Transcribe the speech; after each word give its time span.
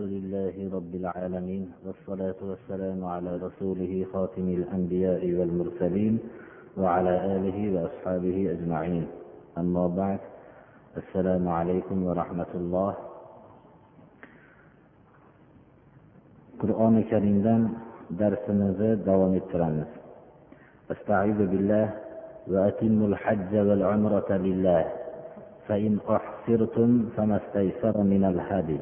لله 0.00 0.70
رب 0.72 0.94
العالمين 0.94 1.72
والصلاة 1.86 2.34
والسلام 2.42 3.04
على 3.04 3.36
رسوله 3.36 4.06
خاتم 4.12 4.48
الأنبياء 4.48 5.22
والمرسلين 5.32 6.18
وعلى 6.76 7.36
آله 7.36 7.58
وأصحابه 7.74 8.36
أجمعين. 8.50 9.06
أما 9.58 9.86
بعد 9.86 10.18
السلام 10.96 11.48
عليكم 11.48 12.06
ورحمة 12.06 12.52
الله. 12.54 12.94
qur'oni 16.62 17.02
karimdan 17.10 17.74
darsimizni 18.18 19.02
davom 19.06 19.34
ettiramiz. 19.34 19.90
أستعيذ 20.94 21.38
بالله 21.52 21.86
وأتموا 22.52 23.08
الحج 23.08 23.52
والعمرة 23.68 24.30
لله 24.46 24.84
فإن 25.68 25.92
أحصرتم 26.16 26.90
فما 27.16 27.36
استيسر 27.42 27.96
من 28.02 28.22
الهدي. 28.24 28.80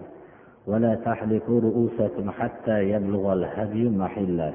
ولا 0.66 0.94
تحلقوا 0.94 1.60
رؤوسكم 1.60 2.30
حتى 2.30 2.90
يبلغ 2.90 3.32
الهدي 3.32 3.88
محله. 3.88 4.52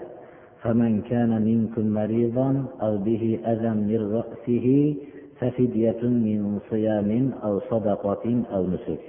فمن 0.64 1.02
كان 1.02 1.42
منكم 1.42 1.88
مريضا 1.88 2.66
أو 2.82 2.98
به 2.98 3.40
أذى 3.46 3.70
من 3.70 4.14
رأسه 4.16 4.96
ففدية 5.40 6.02
من 6.04 6.60
صيام 6.70 7.32
أو 7.44 7.60
صدقة 7.60 8.44
أو 8.54 8.68
نسك. 8.68 9.00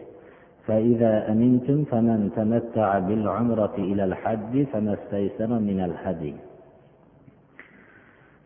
فإذا 0.66 1.32
أمنتم 1.32 1.84
فمن 1.84 2.30
تمتع 2.36 2.98
بالعمرة 2.98 3.74
إلى 3.78 4.05
الحج 4.05 4.64
فما 4.72 4.94
استيسر 4.94 5.58
من 5.58 5.80
الهدي. 5.80 6.34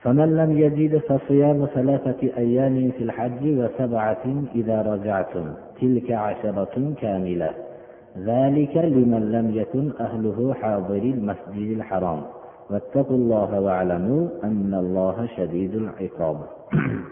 فمن 0.00 0.36
لم 0.36 0.58
يجد 0.58 0.98
فصيام 0.98 1.66
ثلاثة 1.74 2.36
أيام 2.36 2.90
في 2.90 3.04
الحج 3.04 3.42
وسبعة 3.42 4.44
إذا 4.54 4.82
رجعتم 4.82 5.54
تلك 5.80 6.10
عشرة 6.10 6.94
كاملة. 7.00 7.69
ذلك 8.17 8.77
لمن 8.77 9.31
لم 9.31 9.51
يكن 9.55 9.91
أهله 9.99 10.53
حاضر 10.53 11.03
المسجد 11.15 11.69
الحرام 11.77 12.21
واتقوا 12.69 13.17
الله 13.17 13.59
واعلموا 13.59 14.27
أن 14.43 14.73
الله 14.73 15.27
شديد 15.37 15.75
العقاب 15.75 16.37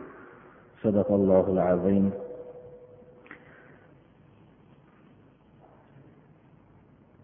صدق 0.84 1.12
الله 1.12 1.46
العظيم 1.52 2.12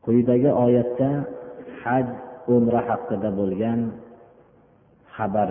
quyidagi 0.10 0.50
oyatda 0.66 1.10
haj 1.86 2.06
umra 2.56 2.82
haqida 2.90 3.30
bo'lgan 3.40 3.80
xabar 5.16 5.50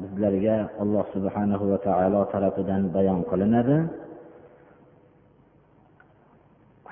bizlarga 0.00 0.56
alloh 0.82 1.04
subhanahu 1.14 1.64
va 1.72 1.78
taolo 1.88 2.20
tarafidan 2.32 2.82
bayon 2.96 3.20
qilinadi 3.30 3.78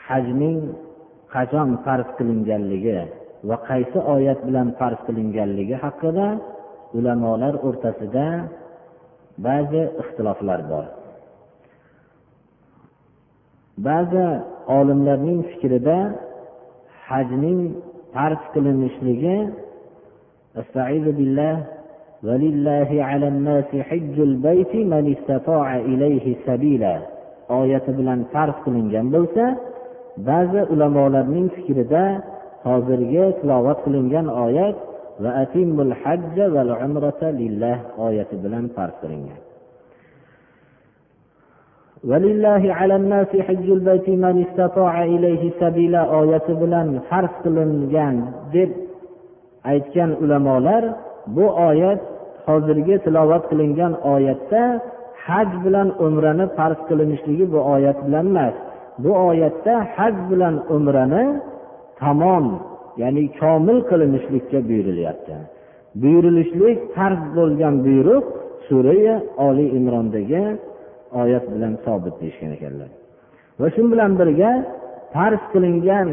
hajning 0.06 0.60
qachon 1.34 1.68
farz 1.84 2.08
qilinganligi 2.18 3.00
va 3.48 3.56
qaysi 3.68 3.98
oyat 4.14 4.40
bilan 4.48 4.68
farz 4.78 4.98
qilinganligi 5.06 5.76
haqida 5.84 6.26
ulamolar 6.98 7.54
o'rtasida 7.68 8.26
ba'zi 9.46 9.82
ixtiloflar 10.02 10.60
bor 10.70 10.86
ba'zi 13.88 14.26
olimlarning 14.78 15.40
fikrida 15.50 15.98
hajning 17.08 17.60
farz 18.14 18.42
qilinishligi 18.54 19.36
billah 21.20 21.56
ولله 22.28 22.90
على 23.08 23.28
الناس 23.34 23.70
حج 23.88 24.16
البيت 24.30 24.74
من 24.92 25.04
استطاع 25.14 25.68
إليه 25.90 26.26
سبيلا 26.46 26.96
oyati 27.60 27.90
bilan 27.98 28.20
farz 28.32 28.56
qilingan 28.64 29.06
bo'lsa 29.14 29.44
ba'zi 30.28 30.60
ulamolarning 30.72 31.48
fikrida 31.56 32.04
hozirgi 32.68 33.24
tilovat 33.40 33.78
qilingan 33.84 34.26
oyat 34.44 34.76
va 35.22 35.30
atimul 35.42 35.92
hajja 36.02 36.46
val 36.54 36.70
umrata 36.86 37.28
lillah 37.40 37.76
oyati 38.06 38.34
bilan 38.44 38.64
farz 38.76 38.94
qilingan 39.04 39.40
ولله 42.10 42.62
على 42.78 42.94
الناس 42.96 43.30
حج 43.46 43.66
البيت 43.78 44.08
من 44.24 44.34
استطاع 44.46 44.94
إليه 45.14 45.42
سبيلا 45.62 46.02
oyati 46.20 46.52
bilan 46.62 46.88
farz 47.08 47.32
qilingan 47.44 48.16
deb 48.54 48.70
aytgan 49.72 50.10
ulamolar 50.22 50.82
bu 51.36 51.46
oyat 51.68 52.00
hozirgi 52.46 52.96
tilovat 53.04 53.42
qilingan 53.50 53.92
oyatda 54.14 54.62
haj 55.26 55.48
bilan 55.64 55.88
umrani 56.06 56.46
farz 56.56 56.80
qilinishligi 56.88 57.44
bu 57.52 57.58
oyat 57.74 57.98
bilan 58.06 58.26
emas 58.32 58.54
Bu 59.03 59.11
oyatda 59.29 59.73
haj 59.95 60.15
bilan 60.29 60.55
umrani 60.75 61.25
tamom 61.99 62.45
ya'ni 63.01 63.23
komil 63.39 63.79
qilinishlikka 63.89 64.59
buyurilyapti. 64.69 65.35
Buyurilishlik 66.01 66.79
farz 66.95 67.21
bo'lgan 67.37 67.75
buyruq 67.85 68.25
surai 68.67 69.05
oli 69.47 69.65
imrondagi 69.77 70.43
oyat 71.21 71.45
bilan 71.53 71.73
sobit 71.85 72.15
deyishgan 72.21 72.51
ekanlar. 72.57 72.89
Va 73.59 73.67
shu 73.75 73.81
bilan 73.91 74.11
birga 74.19 74.51
farz 75.13 75.41
qilingan 75.53 76.09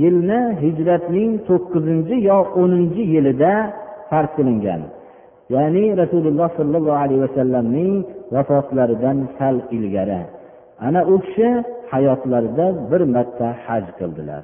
yilni 0.00 0.40
hijratning 0.62 1.30
to'qqizinchi 1.48 2.16
yo 2.30 2.38
o'ninchi 2.60 3.02
yilida 3.14 3.52
farz 4.10 4.30
qilingan. 4.38 4.82
Ya'ni 5.54 5.84
rasululloh 6.02 6.48
sollallohu 6.58 7.00
alayhi 7.04 7.22
vasallamning 7.26 7.94
vafotlaridan 8.34 9.18
sal 9.38 9.56
ilgari. 9.76 10.22
Ana 10.86 11.00
u 11.12 11.14
kishi 11.24 11.48
hayotlarida 11.92 12.66
bir 12.90 13.02
marta 13.14 13.48
haj 13.66 13.84
qildilar. 13.98 14.42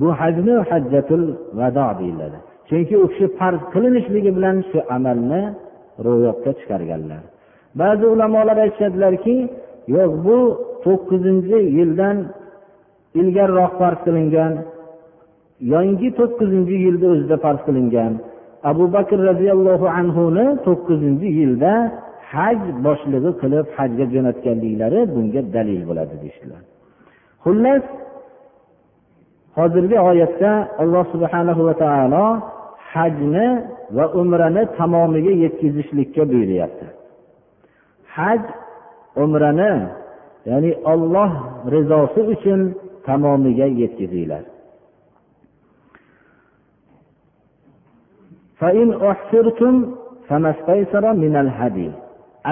Bu 0.00 0.08
hajni 0.20 0.54
hajjatul 0.70 1.24
vado 1.58 1.86
deyiladi. 2.00 2.38
Chunki 2.68 2.94
u 3.04 3.06
kishi 3.12 3.26
farz 3.38 3.60
qilinishligi 3.72 4.30
bilan 4.36 4.56
shu 4.70 4.78
amalni 4.96 5.42
ro'yobga 6.06 6.52
chiqarganlar. 6.58 7.22
Ba'zi 7.80 8.04
ulamolar 8.14 8.56
aytishadilarki 8.64 9.36
yo'q 9.96 10.12
bu 10.26 10.38
to'qqizinchi 10.84 11.58
yildan 11.78 12.16
ilgariroq 13.20 13.72
farz 13.80 13.98
qilingan 14.06 14.52
yangi 15.74 16.08
to'qqizinchi 16.18 16.76
yilda 16.86 17.06
o'zida 17.14 17.36
farz 17.44 17.60
qilingan. 17.66 18.12
Abu 18.70 18.84
bakr 18.96 19.18
roziyallohu 19.30 19.86
anhuni 20.00 20.46
to'qqizinchi 20.66 21.28
yilda 21.40 21.72
haj 22.32 22.58
boshlig'i 22.86 23.30
qilib 23.40 23.66
hajga 23.76 24.04
jo'natganliklari 24.14 25.00
bunga 25.14 25.42
dalil 25.56 25.82
bo'ladi 25.88 26.14
deyishdilar. 26.22 26.62
Xullas 27.44 27.84
hozirgi 29.56 29.96
oyatda 30.10 30.50
alloh 30.82 31.04
subhanahu 31.14 31.60
va 31.68 31.74
taolo 31.84 32.24
hajni 32.92 33.48
va 33.96 34.04
umrani 34.20 34.62
tamomiga 34.78 35.32
yetkazishlikka 35.44 36.22
buyuryapti. 36.30 36.86
Haj 38.16 38.42
umrani 39.24 39.72
ya'ni 40.50 40.70
olloh 40.92 41.30
rizosi 41.74 42.20
uchun 42.34 42.60
tamomiga 43.06 43.66
yetkazinglar. 43.80 44.44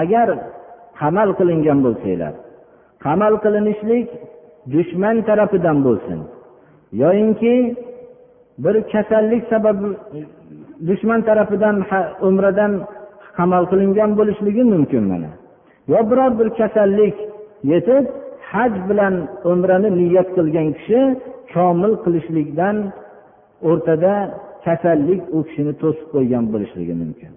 Agar 0.01 0.27
qamal 0.99 1.29
qilingan 1.39 1.79
bo'lsanglar 1.85 2.33
qamal 3.05 3.33
qilinishlik 3.43 4.07
dushman 4.73 5.17
tarafidan 5.27 5.77
bo'lsin. 5.87 6.19
Yoyinki 7.01 7.55
bir 8.63 8.75
kasallik 8.93 9.43
sababi 9.51 9.87
dushman 10.87 11.21
tarafidan 11.27 11.75
umradan 12.27 12.73
qamal 13.37 13.63
qilingan 13.71 14.11
bo'lishligi 14.19 14.63
mumkin 14.73 15.03
mana. 15.11 15.31
Yo 15.91 15.99
biror 16.09 16.31
bir 16.39 16.49
kasallik 16.59 17.15
yetib 17.71 18.05
haj 18.51 18.73
bilan 18.89 19.15
umrani 19.51 19.89
niyat 19.99 20.29
qilgan 20.37 20.67
kishi 20.77 20.99
komil 21.53 21.93
qilishlikdan 22.03 22.75
o'rtada 23.69 24.13
kasallik 24.65 25.21
u 25.35 25.37
kishini 25.47 25.73
to'sib 25.81 26.07
qo'ygan 26.13 26.43
bo'lishligi 26.53 26.93
mumkin. 27.01 27.31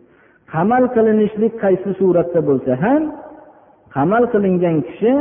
Qamal 0.53 0.85
qilinishlik 0.95 1.53
qaysi 1.65 1.91
suratda 2.01 2.41
bo'lsa 2.49 2.73
ham 2.85 3.03
qamal 3.95 4.23
qilingan 4.33 4.77
kishi 4.89 5.13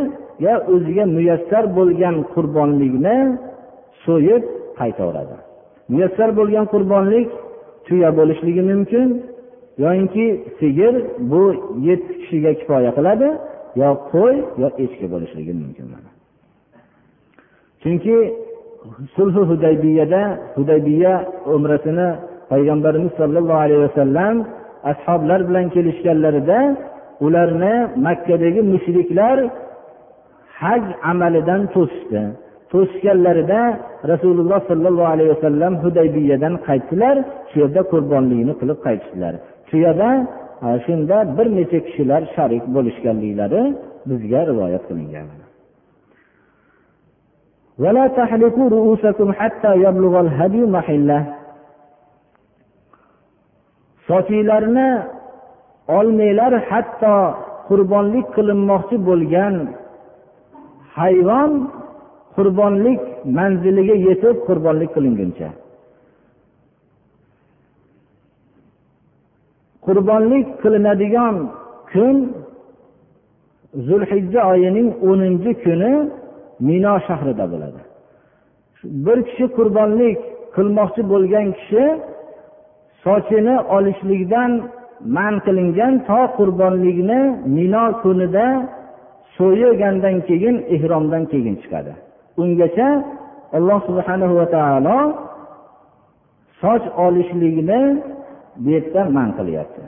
o'ziga 0.73 1.05
muyassar 1.15 1.63
bo'lgan 1.77 2.15
qurbonlikni 2.33 3.17
so'yib 4.05 4.43
qaytaveradi. 4.79 5.37
Muyassar 5.91 6.29
bo'lgan 6.39 6.65
qurbonlik 6.73 7.29
tuya 7.87 8.09
bo'lishligi 8.19 8.63
mumkin 8.71 9.07
yoyinki 9.83 10.25
sigir 10.59 10.93
bu 11.31 11.43
yetti 11.87 12.13
kishiga 12.19 12.51
kifoya 12.59 12.91
qiladi 12.97 13.27
yo 13.81 13.89
qo'y 14.11 14.35
yo 14.61 14.67
echki 14.83 15.05
bo'lishligi 15.13 15.53
mumkin 15.61 15.85
chunki 17.81 18.15
sulhi 19.15 19.41
hudaybiyada 19.49 20.21
hudaybiya 20.57 21.13
umrasini 21.55 22.07
payg'ambarimiz 22.51 23.11
sollallohu 23.19 23.61
alayhi 23.65 23.81
vasallam 23.87 24.35
ashoblar 24.92 25.40
bilan 25.48 25.66
kelishganlarida 25.74 26.58
ularni 27.26 27.74
makkadagi 28.06 28.60
mushriklar 28.72 29.38
haj 30.60 30.84
amalidan 31.10 31.62
to'sishdi 31.74 32.22
to'sishganlarida 32.72 33.60
rasululloh 34.12 34.60
sollallohu 34.70 35.10
alayhi 35.14 35.30
vasallam 35.34 35.72
hudaybiyadan 35.84 36.54
qaytdilar 36.66 37.16
shu 37.50 37.56
yerda 37.62 37.82
qurbonlikni 37.92 38.54
qilib 38.60 38.78
qaytishdilar 38.86 39.34
shu 39.68 39.76
yerda 39.86 40.08
shunda 40.86 41.16
bir 41.36 41.46
necha 41.58 41.78
kishilar 41.86 42.22
sharik 42.34 42.64
bo'lishganliklari 42.74 43.62
bizga 44.08 44.40
rivoyat 44.50 44.84
qilingan 44.90 45.28
ولا 47.82 48.06
تحلقوا 48.18 48.68
رؤوسكم 48.76 49.28
حتى 49.32 49.72
يبلغ 49.86 50.14
الهدي 50.20 50.62
محله 50.76 51.20
sochinglarni 54.07 54.89
olmanglar 55.97 56.53
hatto 56.69 57.15
qurbonlik 57.69 58.27
qilinmoqchi 58.35 58.97
bo'lgan 59.09 59.55
hayvon 60.97 61.51
qurbonlik 62.35 63.01
manziliga 63.37 63.95
yetib 64.07 64.35
qurbonlik 64.47 64.89
qilinguncha. 64.95 65.49
Qurbonlik 69.85 70.47
qilinadigan 70.61 71.35
kun 71.91 72.15
zulhijja 73.87 74.41
oyining 74.51 74.89
o'ninchi 75.09 75.51
kuni 75.63 75.93
mino 76.67 76.93
shahrida 77.07 77.45
bo'ladi. 77.53 77.81
Bir 79.05 79.17
kishi 79.27 79.45
qurbonlik 79.57 80.19
qilmoqchi 80.55 81.01
bo'lgan 81.11 81.47
kishi 81.59 81.83
sochini 83.04 83.54
olishlikdan 83.76 84.50
man 85.16 85.34
qilingan 85.46 85.94
to 86.08 86.20
qurbonlikni 86.36 87.20
mino 87.56 87.84
kunida 88.02 88.46
so'yilgandan 89.36 90.16
keyin 90.28 90.56
ehromdan 90.74 91.22
keyin 91.32 91.54
chiqadi 91.62 91.92
ungacha 92.42 92.88
alloh 93.58 93.78
subhanahu 93.88 94.34
va 94.40 94.46
taolo 94.56 94.98
soch 96.60 96.84
olishlikni 97.06 97.80
bu 98.62 98.68
yerda 98.74 99.02
man 99.16 99.28
qilyapti 99.38 99.84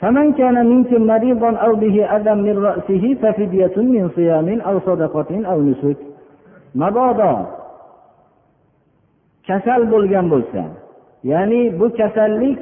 فمن 0.00 0.26
كان 0.40 0.56
منكم 0.72 1.00
مريضا 1.12 1.50
أو 1.64 1.72
به 1.82 1.96
أذى 2.16 2.34
من 2.46 2.56
رأسه 2.68 3.04
ففدية 3.22 3.76
من 3.94 4.04
صيام 4.16 4.48
أو 4.68 4.74
صدقة 4.88 5.30
أو 5.50 5.58
نسك 5.68 5.98
mabodo 6.74 7.32
kasal 9.46 9.86
bo'lgan 9.92 10.26
bo'lsa 10.32 10.62
ya'ni 11.23 11.79
bu 11.79 11.87
kasallik 11.99 12.59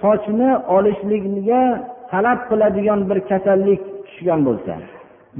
sochni 0.00 0.50
olishlikga 0.76 1.62
talab 2.10 2.38
qiladigan 2.48 3.00
bir 3.10 3.18
kasallik 3.30 3.80
tushgan 4.06 4.40
bo'lsa. 4.48 4.74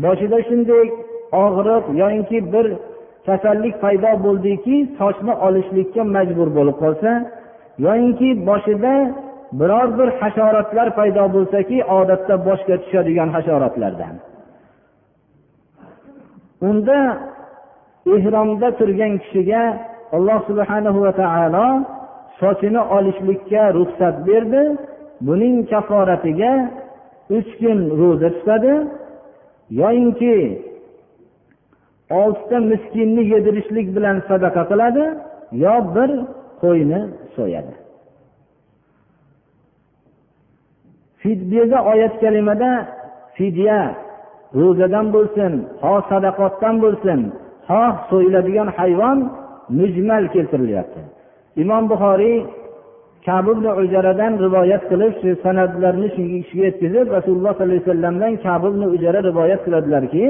Boshida 0.05 0.39
shunday 0.49 0.85
og'riq 1.45 1.85
yoyinki 2.03 2.39
bir 2.53 2.67
kasallik 3.27 3.75
paydo 3.85 4.11
bo'ldiki 4.25 4.77
sochni 4.99 5.33
olishlikka 5.47 6.03
majbur 6.17 6.49
bo'lib 6.57 6.77
qolsa 6.83 7.11
yoyinki 7.87 8.29
boshida 8.49 8.95
biror 9.61 9.89
bir 9.99 10.09
hasharotlar 10.21 10.89
paydo 10.99 11.25
bo'lsaki 11.37 11.77
odatda 11.99 12.35
boshga 12.49 12.77
tushadigan 12.83 13.29
hasharotlardan. 13.37 14.15
Unda 16.69 16.99
ehromda 18.15 18.69
turgan 18.79 19.13
kishiga 19.23 19.63
alloh 20.17 20.39
subhanahu 20.49 20.99
va 21.07 21.13
taolo 21.23 21.67
sochini 22.41 22.81
olishlikka 22.97 23.63
ruxsat 23.79 24.17
berdi. 24.29 24.63
Buning 25.27 25.57
kaforatiga 25.71 26.53
uch 27.37 27.51
kun 27.61 27.79
ro'za 28.01 28.29
tutadi. 28.37 28.75
Yoyinki 29.81 30.37
oltita 32.21 32.59
miskinni 32.71 33.23
yedirishlik 33.33 33.87
bilan 33.97 34.17
sadaqa 34.29 34.63
qiladi 34.71 35.05
yo 35.65 35.75
bir 35.95 36.11
qo'yni 36.63 37.01
so'yadi. 37.37 37.75
Fidyada 41.23 41.79
oyat 41.93 42.15
kalimada 42.23 42.71
fidya 43.37 43.81
ro'zadan 44.61 45.07
bo'lsin 45.17 45.53
ho 45.83 45.95
sadaqotdan 46.11 46.75
bo'lsin 46.85 47.21
xoh 47.69 47.95
so'yiladigan 48.11 48.69
hayvon 48.79 49.19
mujmal 49.79 50.25
keltirilyapti. 50.35 51.18
Imom 51.63 51.85
buxoriy 51.91 52.37
kabib 53.27 53.59
ujaradan 53.83 54.33
rivoyat 54.45 54.83
qilib 54.91 55.13
shu 55.21 55.31
san'atlarni 55.45 56.09
shuga 56.49 56.65
yetkazib 56.69 57.07
rasululloh 57.17 57.53
sollallohu 57.55 57.67
alayhi 57.67 57.85
vasallamdan 57.87 58.33
kabib 58.47 58.75
ujara 58.97 59.19
rivoyat 59.29 59.61
qiladilarki 59.67 60.27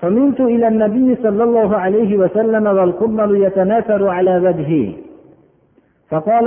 فمنت 0.00 0.40
إلى 0.40 0.68
النبي 0.68 1.08
صلى 1.24 1.42
الله 1.48 1.76
عليه 1.76 2.16
وسلم 2.16 2.66
والقمل 2.66 3.30
يتناثر 3.44 4.08
على 4.08 4.34
وجهي 4.46 4.86
فقال 6.10 6.46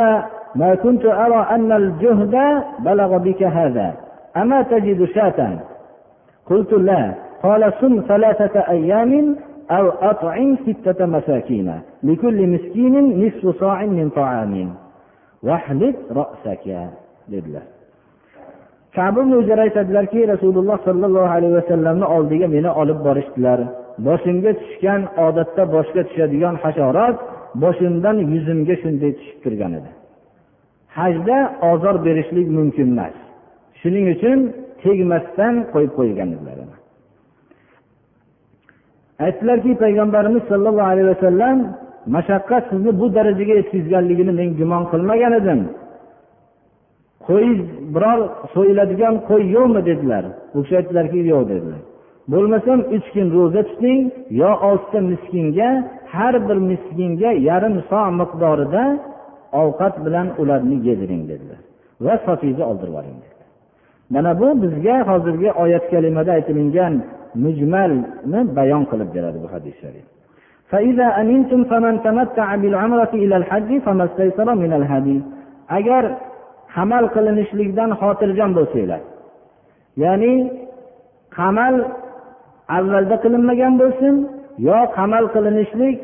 ما 0.55 0.75
كنت 0.75 1.05
أرى 1.05 1.47
أن 1.55 1.71
الجهد 1.71 2.35
بلغ 2.79 3.17
بك 3.17 3.43
هذا 3.43 3.93
أما 4.37 4.61
تجد 4.61 5.05
شاة 5.05 5.59
قلت 6.49 6.73
لا 6.73 7.13
قال 7.43 7.73
صم 7.81 8.03
ثلاثة 8.07 8.59
أيام 8.59 9.35
أو 9.71 9.89
أطعم 9.89 10.57
ستة 10.67 11.05
مساكين 11.05 11.81
لكل 12.02 12.46
مسكين 12.46 12.94
نصف 13.26 13.60
صاع 13.60 13.86
من 13.86 14.10
طعام 14.10 14.74
واحلق 15.42 15.96
رأسك 16.20 16.66
dedilar 17.32 17.66
kabi 18.96 19.20
o'zlari 19.38 19.60
aytadilarki 19.66 20.20
rasululloh 20.32 20.78
sollallohu 20.88 21.28
alayhi 21.36 21.54
vasallamni 21.60 22.06
oldiga 22.16 22.46
meni 22.56 22.70
olib 22.80 22.98
borishdilar 23.06 23.58
boshimga 24.06 24.52
tushgan 24.60 25.00
odatda 25.26 25.62
boshga 25.74 26.02
tushadigan 26.08 26.54
hasharot 26.64 27.16
boshimdan 27.62 28.16
yuzimga 28.32 28.74
shunday 28.82 29.10
tushib 29.18 29.38
turgan 29.44 29.72
edi 29.78 29.90
hajda 30.98 31.38
ozor 31.70 31.96
berishlik 32.06 32.48
mumkin 32.58 32.88
emas 32.94 33.16
shuning 33.80 34.06
uchun 34.14 34.38
tegmasdan 34.82 35.54
qo'yib 35.72 35.92
qo'ygan 35.98 36.28
edilar 36.36 36.58
aytdilarki 39.26 39.72
payg'ambarimiz 39.82 40.42
sollallohu 40.50 40.88
alayhi 40.92 41.08
vasallam 41.14 41.58
mashaqqat 42.15 42.63
sizni 42.69 42.91
bu 42.99 43.05
darajaga 43.15 43.53
yetkazganligini 43.59 44.31
men 44.39 44.49
gumon 44.59 44.83
qilmagan 44.91 45.33
edim. 45.39 45.59
Qo'y 47.27 47.49
biror 47.93 48.19
so'yiladigan 48.53 49.15
qo'y 49.29 49.43
yo'qmi 49.55 49.81
dedilar. 49.89 50.23
U 50.55 50.59
kishi 50.63 50.75
aytdilarki 50.79 51.19
yo'q 51.33 51.43
dedilar. 51.51 51.81
Bo'lmasam 52.31 52.79
uch 52.95 53.07
kun 53.13 53.27
ro'za 53.37 53.61
tuting 53.69 53.99
yo 54.41 54.51
oltita 54.67 54.99
miskinga 55.11 55.69
har 56.13 56.33
bir 56.47 56.57
miskinga 56.71 57.31
yarim 57.49 57.75
so 57.89 58.01
miqdorida 58.19 58.83
ovqat 59.61 59.95
bilan 60.05 60.27
ularni 60.41 60.77
yediring 60.87 61.23
dedilar 61.31 61.59
va 62.05 62.13
sofingizni 62.25 62.63
oldirib 62.71 62.91
yuboring 62.91 63.17
dedilar. 63.23 63.47
Mana 64.13 64.31
bu 64.39 64.47
bizga 64.63 64.95
hozirgi 65.09 65.49
oyat 65.63 65.85
kalimada 65.91 66.31
aytilingan 66.37 66.93
mujmalni 67.43 68.39
bayon 68.57 68.83
qilib 68.91 69.09
beradi 69.15 69.37
bu 69.43 69.47
hadis 69.53 69.75
sharif. 69.81 70.18
Agar 75.77 76.03
qamal 76.75 77.05
qilinishlikdan 77.15 77.89
xotirjam 78.01 78.51
bo'lsanglar 78.57 79.01
ya'ni 80.03 80.33
qamal 81.37 81.75
avvalda 82.77 83.15
qilinmagan 83.23 83.73
bo'lsin 83.81 84.13
yo 84.67 84.79
qamal 84.97 85.23
qilinishlik 85.35 85.97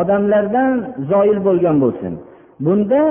odamlardan 0.00 0.72
zoil 1.10 1.38
bo'lgan 1.46 1.76
bo'lsin. 1.84 2.12
Bunda 2.64 3.02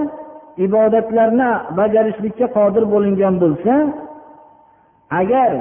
ibodatlarni 0.65 1.51
bajarishlikka 1.79 2.47
qodir 2.57 2.83
bo'lingan 2.93 3.35
bo'lsa 3.43 3.73
agar 5.19 5.51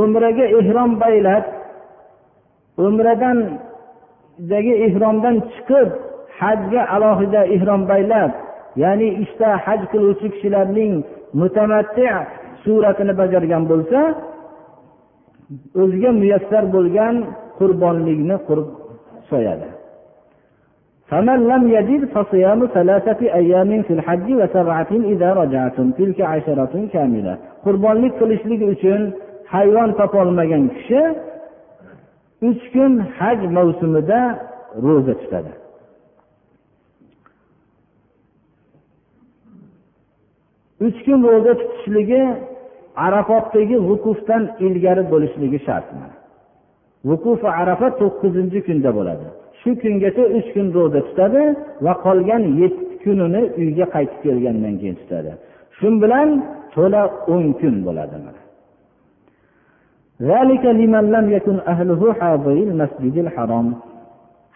umraga 0.00 0.46
ehrom 0.58 0.90
baylab 1.02 1.44
umradan 2.86 3.38
umradandagi 4.39 4.73
ehromdan 4.87 5.35
chiqib 5.53 5.89
hajga 6.39 6.81
alohida 6.95 7.41
ehrom 7.55 7.81
baylab 7.91 8.31
ya'ni 8.83 9.07
ishda 9.23 9.49
haj 9.65 9.81
qiluvchi 9.91 10.27
kishilarning 10.33 10.93
mutamatti 11.39 12.05
suratini 12.63 13.13
bajargan 13.21 13.63
bo'lsa 13.71 13.99
o'ziga 15.81 16.11
muyassar 16.21 16.63
bo'lgan 16.75 17.15
qurbonlikni 17.59 18.37
qurib 18.47 18.69
so'yadi 19.31 19.69
فمن 21.11 21.39
لم 21.51 21.63
يجد 21.77 22.01
فصيام 22.15 22.59
ثلاثة 22.77 23.21
أيام 23.41 23.71
في 23.87 23.93
الحج 23.97 24.27
وسبعة 24.39 24.91
إذا 25.13 25.29
رجعتم 25.41 25.85
تلك 25.99 26.19
عشرة 26.33 26.73
كاملة 26.93 27.33
qurbonlik 27.65 28.13
qilishlik 28.19 28.61
uchun 28.73 29.01
hayvon 29.53 29.89
topolmagan 29.99 30.63
kishi 30.75 31.01
uch 32.42 32.62
kun 32.72 32.92
haj 33.18 33.38
mavsumida 33.56 34.20
ro'za 34.84 35.14
tutadi. 35.22 35.52
Uch 40.86 40.98
kun 41.04 41.20
ro'za 41.30 41.52
tutishligi 41.60 42.22
arafotdagi 43.06 43.76
vukufdan 43.88 44.42
ilgari 44.66 45.02
bo'lishligi 45.12 45.58
shart 45.66 45.88
vuqufi 47.08 47.48
arafa 47.62 47.88
to'qqizinchi 48.00 48.58
kunda 48.66 48.90
bo'ladi. 48.98 49.26
Shu 49.60 49.70
kungacha 49.82 50.24
uch 50.38 50.48
kun 50.54 50.66
ro'za 50.76 51.00
tutadi 51.08 51.42
va 51.84 51.92
qolgan 52.04 52.42
yetti 52.60 52.94
kunini 53.02 53.42
uyga 53.60 53.86
qaytib 53.94 54.20
kelgandan 54.24 54.74
keyin 54.80 54.96
tutadi. 55.00 55.30
Shu 55.78 55.88
bilan 56.02 56.28
to'la 56.74 57.02
o'n 57.34 57.46
kun 57.60 57.74
bo'ladi 57.88 58.18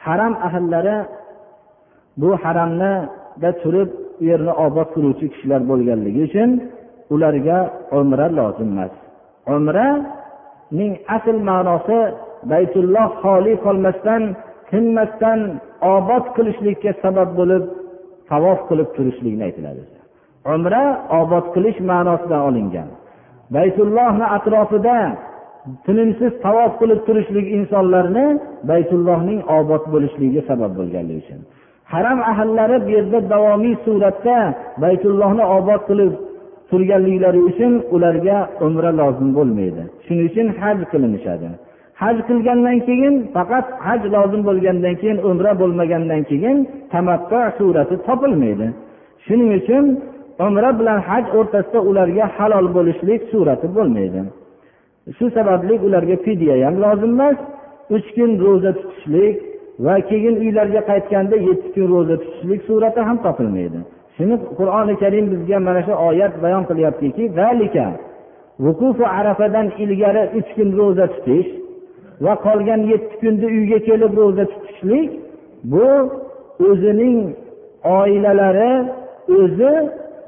haram. 0.04 0.32
Ahllari 0.46 0.96
bu 2.20 2.30
haramnida 2.42 3.50
turib 3.62 3.88
u 4.20 4.24
yerni 4.30 4.52
obod 4.66 4.88
qiluvchi 4.94 5.26
kishilar 5.32 5.60
bo'lganligi 5.70 6.20
uchun 6.28 6.50
ularga 7.14 7.58
umra 8.00 8.26
lozim 8.38 8.68
emas. 8.74 8.94
Umraning 9.56 10.92
asl 11.16 11.36
ma'nosi 11.50 11.98
baytulloh 12.52 13.08
xoli 13.22 13.52
qolmasdan 13.64 14.22
tinmasdan 14.70 15.40
obod 15.96 16.24
qilishlikka 16.36 16.90
sabab 17.02 17.28
bo'lib 17.38 17.64
tavof 18.30 18.58
qilib 18.68 18.88
turishlikni 18.96 19.42
aytiladi 19.48 19.82
umra 20.54 20.82
obod 21.20 21.44
qilish 21.54 21.78
ma'nosidan 21.90 22.40
olingan. 22.48 22.88
Baytullohni 23.56 24.26
atrofida 24.36 24.96
tinimsiz 25.86 26.32
tavof 26.44 26.72
qilib 26.80 27.00
turishlik 27.06 27.46
insonlarni 27.58 28.26
baytullohning 28.70 29.40
obod 29.58 29.82
bo'lishligiga 29.92 30.42
sabab 30.50 30.72
bo'lganligi 30.78 31.20
uchun. 31.24 31.40
Haram 31.92 32.18
ahllari 32.30 32.76
bu 32.86 32.90
yerda 32.96 33.18
davomiy 33.32 33.74
suratda 33.84 34.36
baytullohni 34.84 35.44
obod 35.58 35.82
qilib 35.88 36.12
turganliklari 36.70 37.40
uchun 37.50 37.72
ularga 37.94 38.36
umra 38.66 38.90
lozim 39.00 39.28
bo'lmaydi. 39.38 39.82
Shuning 40.04 40.26
uchun 40.30 40.46
haj 40.60 40.78
qilinishadi. 40.92 41.48
Haj 42.02 42.16
qilgandan 42.28 42.78
keyin 42.88 43.14
faqat 43.36 43.66
haj 43.86 44.00
lozim 44.14 44.42
bo'lgandan 44.48 44.94
keyin 45.00 45.18
umra 45.30 45.52
bo'lmagandan 45.60 46.22
keyin 46.30 46.56
tamattu 46.92 47.40
surati 47.58 47.94
topilmaydi. 48.06 48.66
Shuning 49.24 49.50
uchun 49.60 49.84
umra 50.46 50.70
bilan 50.78 50.98
haj 51.08 51.24
o'rtasida 51.38 51.80
ularga 51.88 52.24
halol 52.36 52.66
bo'lishlik 52.76 53.20
surati 53.32 53.66
bo'lmaydi. 53.76 54.22
Shu 55.16 55.26
sababli 55.36 55.74
ularga 55.86 56.16
fidya 56.24 56.54
ham 56.66 56.76
lozim 56.84 57.12
emas 57.16 57.38
uch 57.96 58.08
kun 58.16 58.30
ro'za 58.44 58.72
tutishlik 58.80 59.36
va 59.84 59.94
keyin 60.10 60.34
uylariga 60.44 60.82
qaytganda 60.90 61.36
yetti 61.48 61.68
kun 61.74 61.86
ro'za 61.94 62.16
tutishlik 62.22 62.60
surati 62.68 63.00
ham 63.08 63.16
topilmaydi. 63.26 63.78
Shuni 64.16 64.36
qur'oni 64.58 64.94
karim 65.02 65.24
bizga 65.32 65.58
mana 65.66 65.80
shu 65.86 65.92
oyat 66.08 66.32
bayon 66.44 66.64
qilyaptiki 66.70 67.22
vuqufi 68.64 69.04
arafadan 69.18 69.66
ilgari 69.82 70.22
uch 70.38 70.50
kun 70.56 70.68
ro'za 70.78 71.06
tutish 71.14 71.50
va 72.24 72.34
qolgan 72.46 72.80
yetti 72.92 73.14
kunda 73.22 73.46
uyga 73.58 73.78
kelib 73.88 74.12
ro'za 74.20 74.44
tutishlik 74.52 75.10
bu 75.72 75.86
o'zining 76.68 77.18
oilalari 77.98 78.72
o'zi 79.38 79.72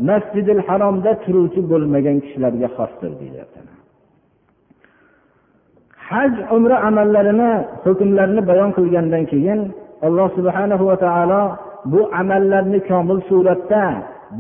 masjidil 0.08 0.60
haromda 0.68 1.10
turuvchi 1.24 1.60
bo'lmagan 1.70 2.16
kishilarga 2.24 2.68
xosdir 2.76 3.12
deyilyapti 3.20 3.53
haj 6.10 6.32
umra 6.56 6.76
amallarini 6.88 7.50
hukmlarini 7.84 8.42
bayon 8.50 8.70
qilgandan 8.76 9.24
keyin 9.32 9.60
alloh 10.06 10.28
subhanahu 10.36 10.84
va 10.90 10.96
taolo 11.04 11.42
bu 11.92 12.00
amallarni 12.20 12.78
komil 12.88 13.18
suratda 13.30 13.84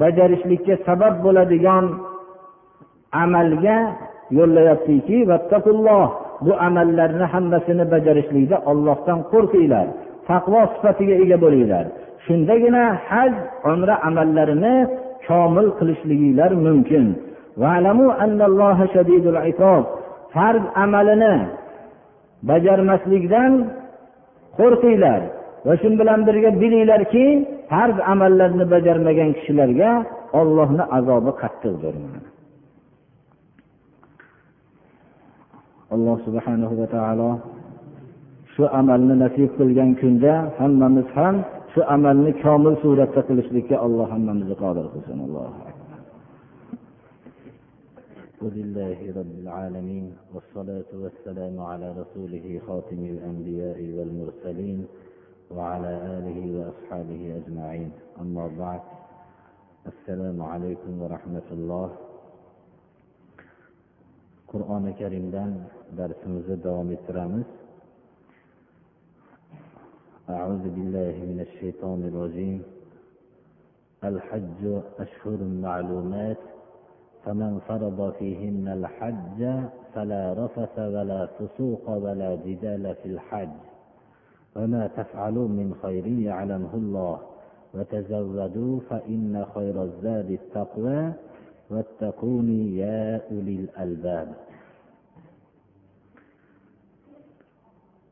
bajarishlikka 0.00 0.74
sabab 0.86 1.14
bo'ladigan 1.24 1.84
amalga 3.24 3.78
yo'llayaptiki 4.38 5.16
bu 6.46 6.52
amallarni 6.66 7.24
hammasini 7.34 7.84
bajarishlikda 7.94 8.56
ollohdan 8.70 9.18
qo'rqinglar 9.32 9.86
taqvo 10.28 10.60
sifatiga 10.74 11.14
ega 11.24 11.36
bo'linglar. 11.44 11.84
Shundagina 12.24 12.84
haj 13.08 13.32
umra 13.72 13.94
amallarini 14.08 14.74
komil 15.26 15.68
qilishliginglar 15.78 16.50
mumkin. 16.66 17.06
Farz 20.34 20.64
amalini 20.84 21.34
bajarmaslikdan 22.50 23.52
qo'rqinglar 24.58 25.20
va 25.66 25.74
shu 25.80 25.88
bilan 26.00 26.20
birga 26.28 26.50
bilinglarki 26.62 27.24
farz 27.70 27.96
amallarni 28.12 28.64
bajarmagan 28.74 29.30
kishilarga 29.36 29.90
ollohni 30.40 30.84
azobi 30.98 31.32
qattiqdir. 31.42 31.94
Alloh 35.94 36.16
subhanahu 36.26 36.74
va 36.80 36.86
taolo 36.96 37.30
shu 38.54 38.64
amalni 38.80 39.14
nasib 39.24 39.50
qilgan 39.58 39.90
kunda 40.00 40.32
hammamiz 40.58 41.08
ham 41.16 41.34
shu 41.72 41.80
amalni 41.94 42.32
komil 42.44 42.74
suratda 42.82 43.20
qilishlikka 43.28 43.76
alloh 43.86 44.06
hammamizni 44.14 44.56
qodir 44.62 44.86
qilsin. 44.92 45.16
Alloh 45.26 45.48
لله 48.44 49.12
رب 49.16 49.38
العالمين 49.44 50.16
والصلاة 50.34 50.90
والسلام 50.92 51.60
على 51.60 51.92
رسوله 51.92 52.60
خاتم 52.66 53.00
الأنبياء 53.04 53.78
والمرسلين 53.96 54.86
وعلى 55.50 55.92
آله 56.18 56.38
وأصحابه 56.58 57.22
أجمعين. 57.40 57.90
أما 58.20 58.46
بعد 58.58 58.80
السلام 59.86 60.42
عليكم 60.42 61.02
ورحمة 61.02 61.48
الله. 61.52 61.88
qur'oni 64.54 64.92
karimdan 64.96 65.52
darsimizni 65.98 66.56
davom 66.64 66.90
ettiramiz 66.96 67.48
أعوذ 70.30 70.64
بالله 70.76 71.14
من 71.30 71.38
الشيطان 71.40 72.00
الرجيم. 72.10 72.62
الحج 74.04 74.62
أشهر 75.04 75.40
معلومات. 75.66 76.53
فمن 77.24 77.60
فرض 77.68 78.12
فيهن 78.18 78.68
الحج 78.68 79.40
فلا 79.94 80.32
رفث 80.32 80.78
ولا 80.78 81.26
فسوق 81.26 81.90
ولا 81.90 82.34
جدال 82.34 82.94
في 83.02 83.08
الحج. 83.08 83.56
وما 84.56 84.86
تفعلوا 84.86 85.48
من 85.48 85.74
خير 85.82 86.06
يعلمه 86.06 86.74
الله. 86.74 87.18
وتزودوا 87.74 88.80
فإن 88.90 89.46
خير 89.54 89.82
الزاد 89.82 90.30
التقوى. 90.30 91.12
واتقوني 91.70 92.76
يا 92.78 93.20
أولي 93.30 93.54
الألباب. 93.54 94.28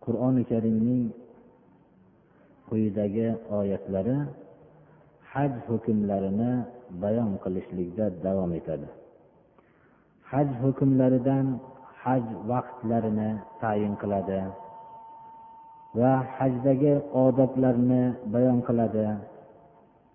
qur'oni 0.03 0.43
karimning 0.51 1.15
quyidagi 2.67 3.39
oyatlari 3.55 4.19
haj 5.33 5.53
hukmlarini 5.71 6.67
bayon 7.03 7.39
qilishlikda 7.45 8.11
davom 8.25 8.51
etadi. 8.59 9.02
Haj 10.33 10.49
hukmlaridan 10.63 11.47
haj 12.03 12.25
vaqtlarini 12.51 13.31
tayin 13.63 13.95
qiladi 14.03 14.41
va 15.99 16.13
hajdagi 16.37 16.95
odoblarni 17.25 18.03
bayon 18.33 18.59
qiladi 18.69 19.07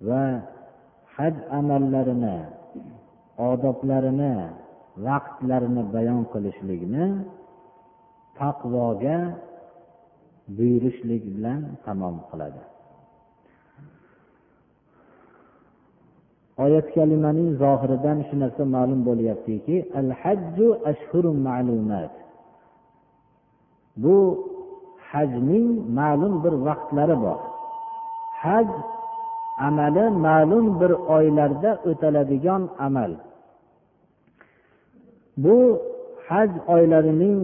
va 0.07 0.23
haj 1.15 1.35
amallarini 1.59 2.37
odoblarini 3.51 4.33
vaqtlarini 5.07 5.83
bayon 5.95 6.21
qilishlikni 6.33 7.05
taqvoga 8.39 9.17
buyurishlik 10.57 11.23
bilan 11.35 11.59
tamom 11.85 12.15
qiladi. 12.29 12.61
Oyat 16.63 16.87
kalimaning 16.95 17.49
zohiridan 17.61 18.17
shu 18.27 18.35
narsa 18.41 18.63
ma'lum 18.75 18.99
bo'lyaptiki 19.07 19.75
al 19.99 20.09
hajju 20.21 20.67
ashhurun 20.91 21.37
ma'lumat. 21.47 22.13
Bu 24.03 24.17
hajning 25.09 25.67
ma'lum 25.99 26.33
bir 26.43 26.53
vaqtlari 26.67 27.15
bor. 27.23 27.39
Haj 28.43 28.67
amali 29.67 30.05
ma'lum 30.27 30.65
bir 30.81 30.91
oylarda 31.15 31.71
o'taladigan 31.89 32.63
amal. 32.87 33.11
Bu 35.43 35.57
haj 36.27 36.51
oylarining 36.73 37.39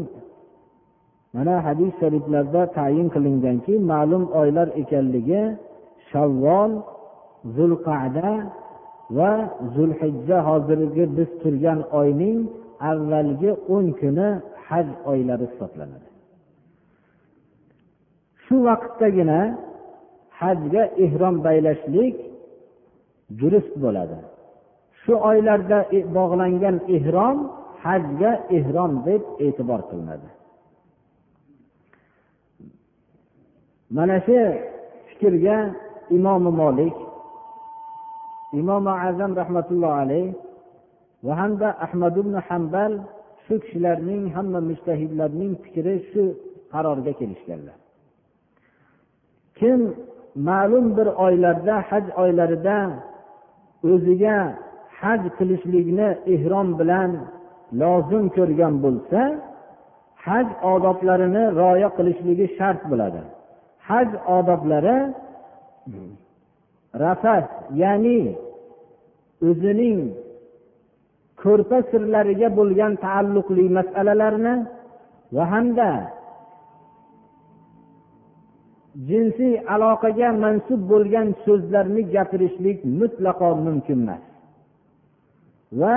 mana 1.36 1.56
hadis 1.66 1.92
shariflarda 2.00 2.62
tayin 2.78 3.08
qilinganki 3.16 3.74
ma'lum 3.92 4.24
oylar 4.42 4.68
ekanligi 4.82 5.44
shavvol 6.10 6.72
zulqada 7.56 8.30
va 9.10 9.32
zulhijja 9.76 10.38
hozirgi 10.48 11.04
biz 11.18 11.30
turgan 11.42 11.80
oyning 12.00 12.40
avvalgi 12.92 13.52
o'n 13.74 13.88
kuni 14.00 14.30
haj 14.68 14.88
oylari 15.12 15.46
hisoblanadi. 15.52 16.08
Shu 18.44 18.56
vaqtdagina 18.68 19.40
hajga 20.40 20.84
ehrom 21.06 21.36
baylashlik 21.46 22.16
durust 23.40 23.74
bo'ladi. 23.84 24.18
Shu 25.02 25.14
oylarda 25.30 25.80
e, 25.98 26.00
bog'langan 26.18 26.76
ehrom 26.96 27.38
hajga 27.84 28.32
ehrom 28.58 28.92
deb 29.08 29.22
e'tibor 29.46 29.82
qilinadi. 29.90 30.30
Mana 33.96 34.18
shu 34.26 34.38
fikrga 35.08 35.58
imomi 36.18 36.52
molik 36.62 36.96
imom 38.60 38.86
azam 39.08 39.32
rahmatullohi 39.42 39.98
alayh 40.04 40.28
va 41.26 41.34
hamda 41.42 41.68
ahmad 41.86 42.16
ibn 42.24 42.36
hambal 42.48 42.94
shu 43.46 43.54
kishilarning 43.64 44.24
hamma 44.36 44.60
mushtahidlarning 44.70 45.54
fikri 45.64 45.96
shu 46.12 46.24
qarorga 46.74 47.12
kelishganlar. 47.20 47.78
Kim 49.60 49.80
ma'lum 50.48 50.86
bir 50.98 51.08
oylarda 51.26 51.76
haj 51.90 52.06
oylarida 52.24 52.78
o'ziga 53.92 54.38
haj 55.02 55.22
qilishlikni 55.38 56.08
ehrom 56.34 56.68
bilan 56.80 57.12
lozim 57.82 58.26
ko'rgan 58.38 58.74
bo'lsa 58.86 59.22
haj 60.26 60.48
odoblarini 60.74 61.44
rioya 61.60 61.90
qilishligi 61.98 62.46
shart 62.58 62.82
bo'ladi. 62.92 63.22
Haj 63.90 64.10
odoblari 64.38 64.98
rafat 67.02 67.48
ya'ni 67.82 68.20
o'zining 69.48 70.00
ko'rpa 71.42 71.78
sirlariga 71.92 72.50
bo'lgan 72.60 72.94
taalluqli 73.06 73.66
masalalarni 73.78 74.54
va 75.36 75.44
hamda 75.54 75.90
jinsiy 79.10 79.54
aloqaga 79.74 80.30
mansub 80.44 80.82
bo'lgan 80.92 81.28
so'zlarni 81.46 82.02
gapirishlik 82.14 82.78
mutlaqo 83.00 83.50
mumkin 83.66 84.00
emas. 84.04 84.24
Va 85.80 85.96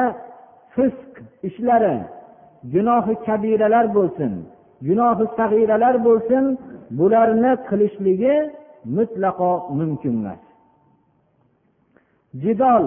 fisq 0.74 1.12
ishlari 1.48 1.96
gunohi 2.74 3.14
kabiralar 3.26 3.86
bo'lsin 3.96 4.32
gunohi 4.88 5.24
sag'iralar 5.38 5.96
bo'lsin 6.06 6.44
bularni 6.98 7.52
qilishligi 7.68 8.36
mutlaqo 8.96 9.52
mumkin 9.78 10.14
emas. 10.20 10.45
Jidol 12.42 12.84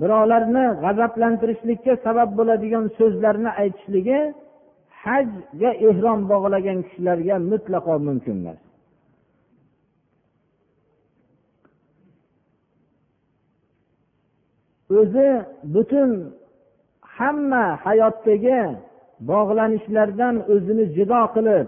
birovlarni 0.00 0.66
g'azablantirishlikka 0.82 1.92
sabab 2.04 2.30
bo'ladigan 2.38 2.84
so'zlarni 2.98 3.50
aytishligi 3.62 4.20
hajga 5.02 5.70
ehrom 5.88 6.20
bog'lagan 6.32 6.78
kishilarga 6.86 7.36
mutlaqo 7.50 7.94
mumkin 8.06 8.36
emas. 8.42 8.60
O'zi 14.98 15.28
butun 15.74 16.10
hamma 17.16 17.64
hayotdagi 17.84 18.60
bog'lanishlardan 19.30 20.34
o'zini 20.52 20.84
jido 20.96 21.22
qilib 21.34 21.66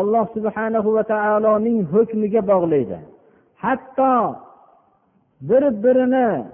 alloh 0.00 0.24
subhanahu 0.36 0.88
va 0.96 1.02
taoloning 1.12 1.78
hukmiga 1.92 2.40
bog'laydi. 2.52 2.98
Hatto 3.64 4.12
bir 5.48 5.62
birini 5.84 6.44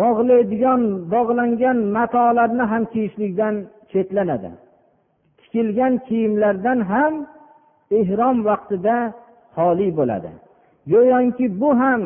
bog'laydigan 0.00 0.80
bog'langan 1.12 1.78
matolarni 1.96 2.64
ham 2.72 2.84
kiyishlikdan 2.92 3.54
chetlanadi. 3.92 4.50
Tikilgan 5.40 5.94
kiyimlardan 6.06 6.78
ham 6.90 7.14
ehrom 8.00 8.36
vaqtida 8.48 8.96
xoli 9.56 9.88
bo'ladi. 9.98 10.30
Go'yoki 10.92 11.46
bu 11.60 11.70
ham 11.82 12.02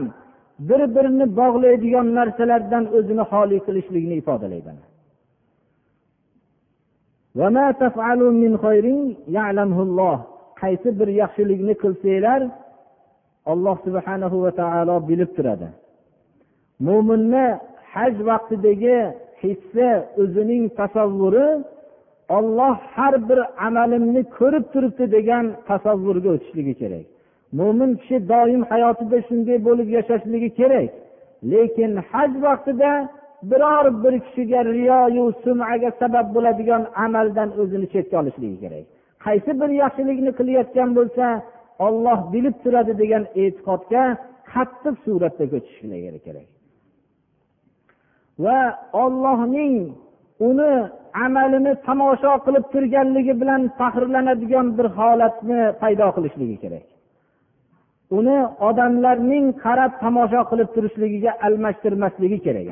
bir 0.68 0.82
birini 0.94 1.26
bog'laydigan 1.40 2.06
narsalardan 2.18 2.84
o'zini 2.96 3.24
xoli 3.32 3.58
qilishlikni 3.66 4.14
ifodalaydi 4.22 4.72
qaysi 10.62 10.88
bir 10.98 11.08
yaxshilikni 11.20 11.74
qilsanglar 11.82 12.40
alloh 13.52 13.76
subhanahu 13.86 14.36
va 14.44 14.50
taolo 14.60 14.96
bilib 15.08 15.30
turadi. 15.36 15.68
Mo'minni 16.87 17.46
haj 17.94 18.14
vaqtidagi 18.28 18.98
hissi 19.42 19.88
o'zining 20.22 20.64
tasavvuri 20.78 21.48
olloh 22.37 22.76
har 22.94 23.14
bir 23.28 23.38
amalimni 23.66 24.22
ko'rib 24.38 24.64
turibdi 24.72 25.04
degan 25.16 25.44
tasavvurga 25.68 26.28
o'tishligi 26.37 26.74
kerak. 26.82 27.06
Mo'min 27.58 27.90
kishi 28.00 28.16
doim 28.32 28.62
hayotida 28.72 29.18
shunday 29.28 29.58
bo'lib 29.68 29.88
yashashligi 29.98 30.50
kerak. 30.61 30.90
Lekin 31.52 31.92
haj 32.11 32.30
vaqtida 32.46 32.90
biror 33.50 33.87
bir 34.04 34.14
kishiga 34.24 34.61
riyoyu 34.64 35.24
sumaga 35.44 35.90
sabab 36.00 36.26
bo'ladigan 36.35 36.82
amaldan 37.04 37.48
o'zini 37.61 37.87
chetga 37.92 38.16
olishligi 38.22 38.58
kerak. 38.64 38.85
Qaysi 39.24 39.50
bir 39.61 39.70
yaxshilikni 39.82 40.32
qilayotgan 40.38 40.90
bo'lsa 40.98 41.26
olloh 41.87 42.18
bilib 42.32 42.56
turadi 42.62 42.92
degan 43.02 43.24
e'tiqodga 43.42 44.02
qattiq 44.52 44.94
suratda 45.04 45.44
ko'chishligi 45.52 46.20
kerak. 46.26 46.51
Va 48.44 48.61
ollohning 49.05 49.74
uni 50.48 50.72
amalini 51.24 51.72
tomosha 51.87 52.33
qilib 52.44 52.64
turganligi 52.72 53.35
bilan 53.40 53.62
faxrlanadigan 53.78 54.66
bir 54.78 54.87
holatni 54.98 55.61
paydo 55.83 56.07
qilishligi 56.16 56.57
kerak. 56.64 56.87
Uni 58.18 58.38
odamlarning 58.68 59.46
qarab 59.64 59.92
tomosha 60.02 60.40
qilib 60.50 60.68
turishligiga 60.74 61.31
almashtirmasligi 61.46 62.38
kerak 62.46 62.68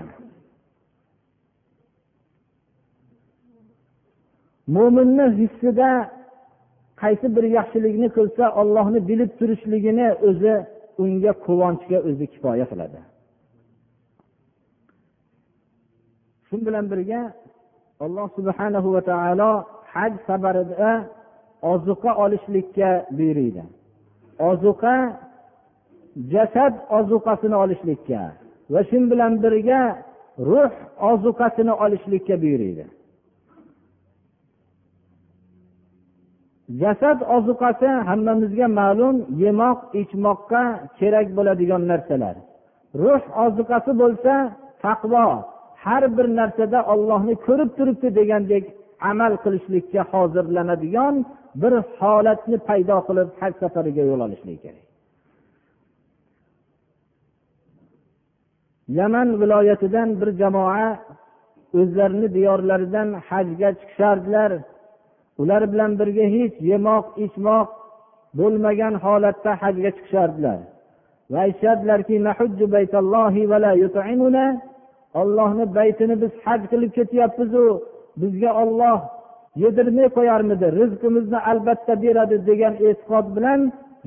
mo'minni 4.75 5.27
hissida 5.41 5.91
qaysi 7.03 7.27
bir 7.37 7.45
yaxshilikni 7.59 8.09
qilsa 8.17 8.45
ollohni 8.61 9.01
bilib 9.11 9.31
turishligini 9.39 10.09
o'zi 10.29 10.55
unga 11.03 11.33
quvonchga 11.47 11.99
o'zi 12.09 12.27
kifoya 12.33 12.67
qiladi. 12.73 12.99
Shu 16.51 16.57
bilan 16.67 16.85
birga 16.93 17.23
alloh 18.05 18.29
subhanahu 18.37 18.89
va 18.95 19.03
taolo 19.11 19.53
haj 19.93 20.13
safarida 20.27 20.93
ozuqa 21.73 22.11
olishlikka 22.25 22.91
buyuriydi. 23.17 23.63
Ozuqa 24.51 24.95
jasad 26.33 26.75
ozuqasini 26.99 27.57
olishlikka 27.65 28.23
va 28.73 28.81
shu 28.91 28.99
bilan 29.11 29.33
birga 29.45 29.81
ruh 30.51 30.73
ozuqasini 31.11 31.73
olishlikka 31.85 32.35
buyuriydi. 32.43 32.87
Jasad 36.83 37.19
ozuqasi 37.37 37.89
hammamizga 38.09 38.67
ma'lum 38.81 39.17
yemoq 39.45 39.79
ichmoqqa 40.01 40.63
kerak 40.99 41.29
bo'ladigan 41.37 41.83
narsalar. 41.91 42.37
Ruh 43.03 43.23
ozuqasi 43.45 43.93
bo'lsa 44.03 44.35
taqvo 44.85 45.27
har 45.85 46.03
bir 46.17 46.27
narsada 46.39 46.79
ollohni 46.93 47.35
ko'rib 47.47 47.71
turibdi 47.79 48.09
degandek 48.19 48.65
amal 49.11 49.33
qilishlikka 49.45 50.03
hozirlanadigan 50.13 51.15
bir 51.63 51.73
holatni 51.99 52.59
paydo 52.69 52.99
qilib 53.09 53.29
haj 53.41 53.53
safariga 53.63 54.03
yo'l 54.11 54.21
olishlik 54.27 54.59
kerak. 54.65 54.87
Yaman 58.99 59.29
viloyatidan 59.41 60.09
bir 60.21 60.31
jamoa 60.41 60.87
o'zlarini 61.79 62.29
diyorlaridan 62.37 63.09
hajga 63.29 63.71
chiqishardilar. 63.79 64.53
Ular 65.41 65.63
bilan 65.73 65.93
birga 66.01 66.27
hech 66.37 66.55
yemoq 66.71 67.07
ichmoq 67.25 67.69
bo'lmagan 68.39 68.95
holatda 69.05 69.53
hajga 69.63 69.91
chiqishardilar. 69.97 70.59
Va 71.31 71.39
aytishardilarki 71.47 72.15
ollohni 75.21 75.65
baytini 75.75 76.15
biz 76.23 76.33
haj 76.45 76.61
qilib 76.71 76.93
ketyapmizu. 76.99 77.65
Bizga 78.21 78.51
olloh 78.63 78.99
yedirmay 79.63 80.09
qo'yarmidi 80.17 80.67
rizqimizni 80.79 81.39
albatta 81.51 81.95
beradi 82.05 82.37
degan 82.51 82.75
e'tiqod 82.89 83.27
bilan 83.37 83.61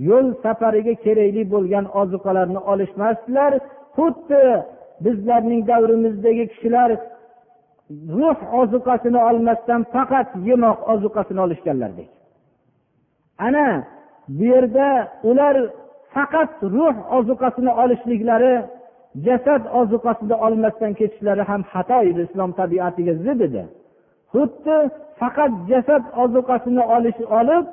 yo'l 0.10 0.28
safariga 0.44 0.94
kerakli 1.06 1.44
bo'lgan 1.54 1.86
ozuqalarni 2.02 2.60
olishmasdilar. 2.72 3.52
Xuddi 3.96 4.44
bizlarning 5.06 5.62
davrimizdagi 5.72 6.46
kishilar 6.52 6.90
ruh 8.18 8.38
ozuqasini 8.62 9.20
olmasdan 9.30 9.82
faqat 9.96 10.30
yemoq 10.50 10.80
ozuqasini 10.94 11.40
olishganlardek. 11.46 12.10
Ana 13.48 13.68
bu 14.38 14.44
yerda 14.54 14.88
ular 15.30 15.56
faqat 16.16 16.52
ruh 16.76 16.96
ozuqasini 17.18 17.72
olishliklari 17.84 18.54
jasad 19.28 19.64
ozuqasini 19.80 20.36
olmasdan 20.46 20.94
ketishlari 21.00 21.44
ham 21.50 21.62
xato 21.72 22.00
edi 22.10 22.22
islom 22.28 22.52
tabiatiga 22.60 23.14
zid 23.26 23.40
edi. 23.48 23.64
Xuddi 24.34 24.78
faqat 25.20 25.52
jasad 25.72 26.04
ozuqasini 26.24 26.84
olish 26.96 27.20
olib 27.40 27.66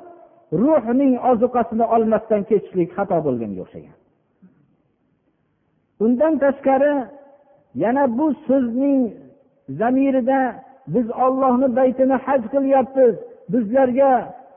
ruhning 0.63 1.13
ozuqasini 1.31 1.85
olmasdan 1.95 2.41
ketishlik 2.49 2.89
xato 2.97 3.17
bo'lganga 3.25 3.59
o'xshagan. 3.65 3.97
Undan 6.03 6.33
tashqari 6.43 6.93
yana 7.83 8.03
bu 8.17 8.27
so'zning 8.47 8.99
zamirida 9.79 10.39
biz 10.93 11.07
ollohni 11.25 11.67
baytini 11.79 12.15
haj 12.25 12.41
qilyapmiz 12.53 13.15
bizlarga 13.51 14.11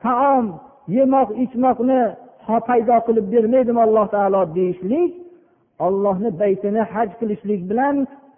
taom 0.04 0.46
yemoq 0.96 1.28
ichmoqni 1.44 2.02
paydo 2.68 2.96
qilib 3.06 3.26
bermaydimi 3.34 3.80
alloh 3.86 4.06
taolo 4.14 4.42
deyishlik 4.56 5.10
ollohni 5.86 6.30
baytini 6.40 6.82
haj 6.92 7.10
qilishlik 7.20 7.60
bilan 7.70 7.96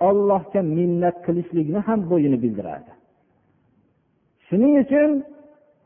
ollohga 0.08 0.60
minnat 0.76 1.16
qilishlikni 1.26 1.80
ham 1.86 2.00
bo'yini 2.10 2.38
bildiradi. 2.42 2.90
Shuning 4.46 4.74
uchun 4.84 5.10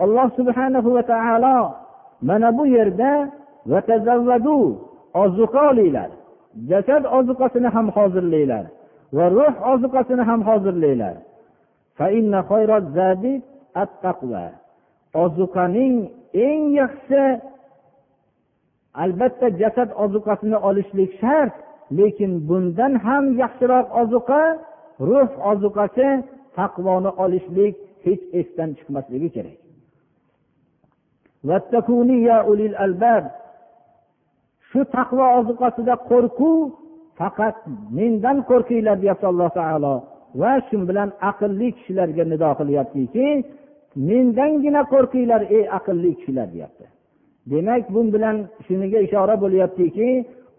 alloh 0.04 0.28
subhanahu 0.38 0.88
va 0.96 1.02
taolo 1.12 1.58
mana 2.28 2.48
bu 2.58 2.64
yerda 2.76 3.12
ozuqa 5.22 5.60
olinglar 5.70 6.10
jasad 6.70 7.02
ozuqasini 7.18 7.68
ham 7.74 7.86
hozirlanglar 7.96 8.64
va 9.16 9.26
ruh 9.36 9.54
ozuqasini 9.72 10.22
ham 10.30 10.40
hozirlanglar. 10.48 11.16
Ozuqaning 15.24 15.94
eng 16.46 16.62
yaxshi 16.80 17.22
albatta 18.94 19.46
jasad 19.60 19.90
ozuqasini 20.04 20.56
olishlik 20.68 21.10
shart 21.20 21.54
lekin 21.98 22.32
bundan 22.48 22.92
ham 23.06 23.24
yaxshiroq 23.42 23.86
ozuqa 24.02 24.42
ruh 25.08 25.30
ozuqasi 25.50 26.08
taqvoni 26.56 27.10
olishlik 27.24 27.74
hech 28.04 28.22
esdan 28.40 28.70
chiqmasligi 28.78 29.28
kerak. 29.36 29.58
Shu 34.70 34.80
taqvo 34.96 35.24
ozuqasida 35.38 35.94
qo'rquv 36.10 36.58
faqat 37.18 37.56
mendan 37.98 38.36
qo'rqinglar 38.50 38.96
deyapti 39.02 39.26
alloh 39.32 39.50
taolo. 39.58 39.94
Va 40.40 40.52
shu 40.68 40.76
bilan 40.88 41.10
aqlli 41.30 41.68
kishilarga 41.76 42.24
nido 42.32 42.50
qilyaptiki 42.60 43.26
mendangina 44.08 44.82
qo'rqinglar 44.92 45.42
ey 45.56 45.64
aqlli 45.78 46.10
kishilar 46.18 46.48
deyapti. 46.54 46.84
demak 47.51 47.83
bu 47.93 47.99
bilan 48.13 48.37
shuniga 48.65 48.99
ishora 49.07 49.35
bo'lyaptiki 49.43 50.09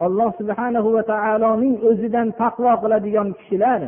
alloh 0.07 0.31
subhanahu 0.41 0.89
va 0.97 1.03
taoloning 1.13 1.75
o'zidan 1.89 2.29
taqvo 2.43 2.73
qiladigan 2.83 3.29
kishilar 3.39 3.81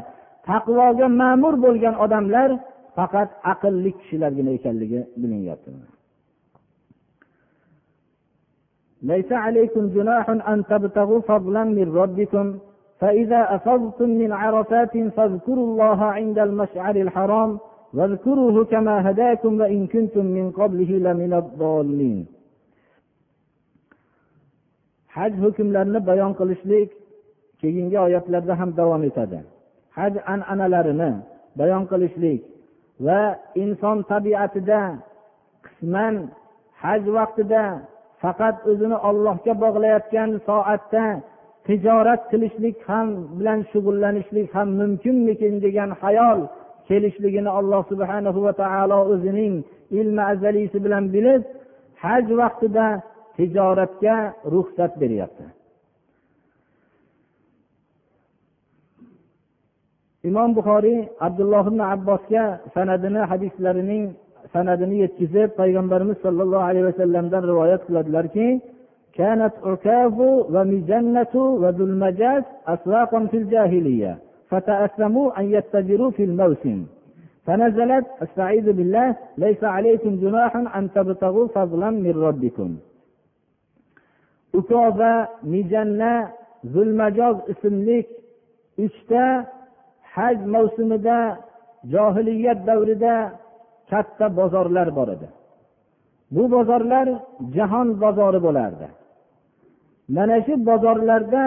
taqvoga 0.50 1.06
ma'mur 1.20 1.54
bo'lgan 1.64 1.94
odamlar 2.04 2.50
faqat 2.96 3.28
aqlli 3.52 3.90
kishilargina 3.98 4.50
ekanligi 4.58 5.00
bilinyapti 5.20 5.70
ليس 9.12 9.30
عليكم 9.32 9.82
جناح 9.96 10.30
أن 10.52 10.58
تبتغوا 10.70 11.20
فضلا 11.20 11.64
من 11.78 11.86
ربكم 12.00 12.46
فإذا 13.00 13.40
أفضتم 13.56 14.08
من 14.22 14.30
عرفات 14.32 14.94
فاذكروا 15.16 15.66
الله 15.70 16.04
عند 16.04 16.38
المشعر 16.38 16.96
الحرام 16.96 17.50
واذكروه 17.94 18.64
كما 18.64 19.10
هداكم 19.10 19.60
وإن 19.60 19.80
كنتم 19.86 20.24
من 20.26 20.46
قبله 20.50 20.90
لمن 21.06 21.32
الضالين 21.42 22.26
haj 25.15 25.33
hukmlarini 25.43 25.99
bayon 26.09 26.31
qilishlik 26.39 26.89
keyingi 27.61 27.97
oyatlarda 28.05 28.53
ham 28.59 28.69
davom 28.79 29.03
etadi. 29.09 29.39
Haj 29.97 30.13
an'analarini 30.33 31.11
bayon 31.59 31.83
qilishlik 31.91 32.41
va 33.05 33.21
inson 33.63 33.97
tabiatida 34.11 34.81
qisman 35.65 36.15
haj 36.83 37.03
vaqtida 37.17 37.63
faqat 38.21 38.55
o'zini 38.69 38.97
ollohga 39.09 39.53
bog'layotgan 39.63 40.29
soatda 40.47 41.05
tijorat 41.67 42.21
qilishlik 42.31 42.77
ham 42.89 43.07
bilan 43.37 43.59
shug'ullanishlik 43.71 44.47
ham 44.55 44.67
mumkinmikin 44.81 45.53
degan 45.65 45.89
xayol 46.01 46.39
kelishligini 46.87 47.51
alloh 47.59 47.81
subhanahu 47.91 48.39
va 48.45 48.53
taolo 48.61 48.99
o'zining 49.13 49.55
ilmi 49.99 50.23
azaliysi 50.33 50.77
bilan 50.85 51.03
bilib 51.15 51.41
haj 52.03 52.25
vaqtida 52.41 52.87
tijoratga 53.36 54.16
ruxsat 54.52 54.92
beryapti 55.00 55.46
imom 60.28 60.50
buxoriy 60.58 61.00
abdulloh 61.26 61.64
ibn 61.70 61.80
abbosga 61.94 62.44
sanadini 62.74 63.22
hadislarining 63.30 64.04
sanadini 64.54 64.96
yetkazib 65.04 65.48
payg'ambarimiz 65.60 66.18
sollallohu 66.26 66.64
alayhi 66.70 66.86
vasallamdan 66.90 67.42
rivoyat 67.50 67.80
qiladilarki 67.88 68.48
كانت 69.18 69.54
عكاظ 69.70 70.18
ومجنة 70.54 71.34
وذو 71.62 71.84
المجاز 71.90 72.42
أسواقا 72.74 73.26
في 73.30 73.36
الجاهلية 73.36 74.18
فتأثموا 74.50 75.40
أن 75.40 75.44
يتجروا 75.56 76.10
في 76.10 76.24
الموسم 76.24 76.78
فنزلت 77.46 78.06
استعيذ 78.22 78.72
بالله 78.72 79.16
ليس 79.38 79.64
عليكم 79.64 80.16
جناح 80.22 80.52
أن 80.76 80.84
تبتغوا 80.94 81.46
فضلا 81.48 81.90
من 81.90 82.14
ربكم 82.26 82.76
ukoba 84.59 85.11
mijanna 85.51 86.13
zulmajoz 86.73 87.37
ismli 87.53 87.99
uchta 88.85 89.23
haj 90.15 90.37
mavsumida 90.53 91.17
johiliyat 91.93 92.59
davrida 92.67 93.15
katta 93.89 94.25
bozorlar 94.39 94.87
bor 94.97 95.07
edi. 95.15 95.27
Bu 96.35 96.43
bozorlar 96.55 97.07
jahon 97.55 97.87
bozori 98.03 98.39
bo'lardi. 98.47 98.87
Mana 100.15 100.37
shu 100.45 100.53
bozorlarda 100.69 101.43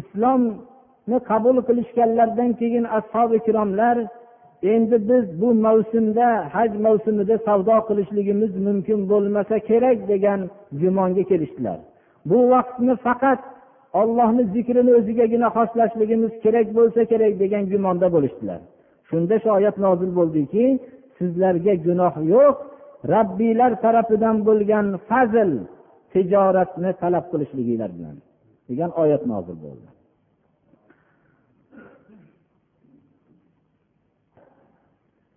islomni 0.00 1.18
qabul 1.30 1.56
qilishganlaridan 1.68 2.50
keyin 2.60 2.84
ashobi 2.98 3.34
ikromlar 3.40 3.96
endi 4.72 4.96
biz 5.08 5.24
bu 5.40 5.48
mavsumda 5.66 6.26
haj 6.54 6.70
mavsumida 6.86 7.34
savdo 7.46 7.76
qilishligimiz 7.88 8.52
mumkin 8.66 8.98
bo'lmasa 9.10 9.56
kerak 9.68 9.98
degan 10.12 10.40
gumonga 10.80 11.22
kelishdilar. 11.30 11.78
Bu 12.28 12.38
vaqtni 12.52 12.94
faqat 13.06 13.40
ollohni 14.00 14.42
zikrini 14.54 14.92
o'zigagina 14.98 15.48
xoslashligimiz 15.56 16.32
kerak 16.44 16.68
bo'lsa 16.78 17.00
kerak 17.12 17.32
degan 17.42 17.64
gumonda 17.72 18.06
bo'lishdilar. 18.14 18.60
Shunda 19.08 19.36
shu 19.42 19.48
oyat 19.58 19.76
nozil 19.84 20.10
bo'ldiki 20.18 20.64
sizlarga 21.18 21.74
gunoh 21.86 22.14
yo'q 22.34 22.56
rabbiylar 23.14 23.72
tarafidan 23.84 24.36
bo'lgan 24.48 24.86
fazl 25.08 25.50
tijoratni 26.12 26.90
talab 27.02 27.24
qilishliginglar 27.32 27.90
bilan 27.96 28.16
degan 28.68 28.90
oyat 29.02 29.22
nozil 29.32 29.56
bo'ldi. 29.64 29.88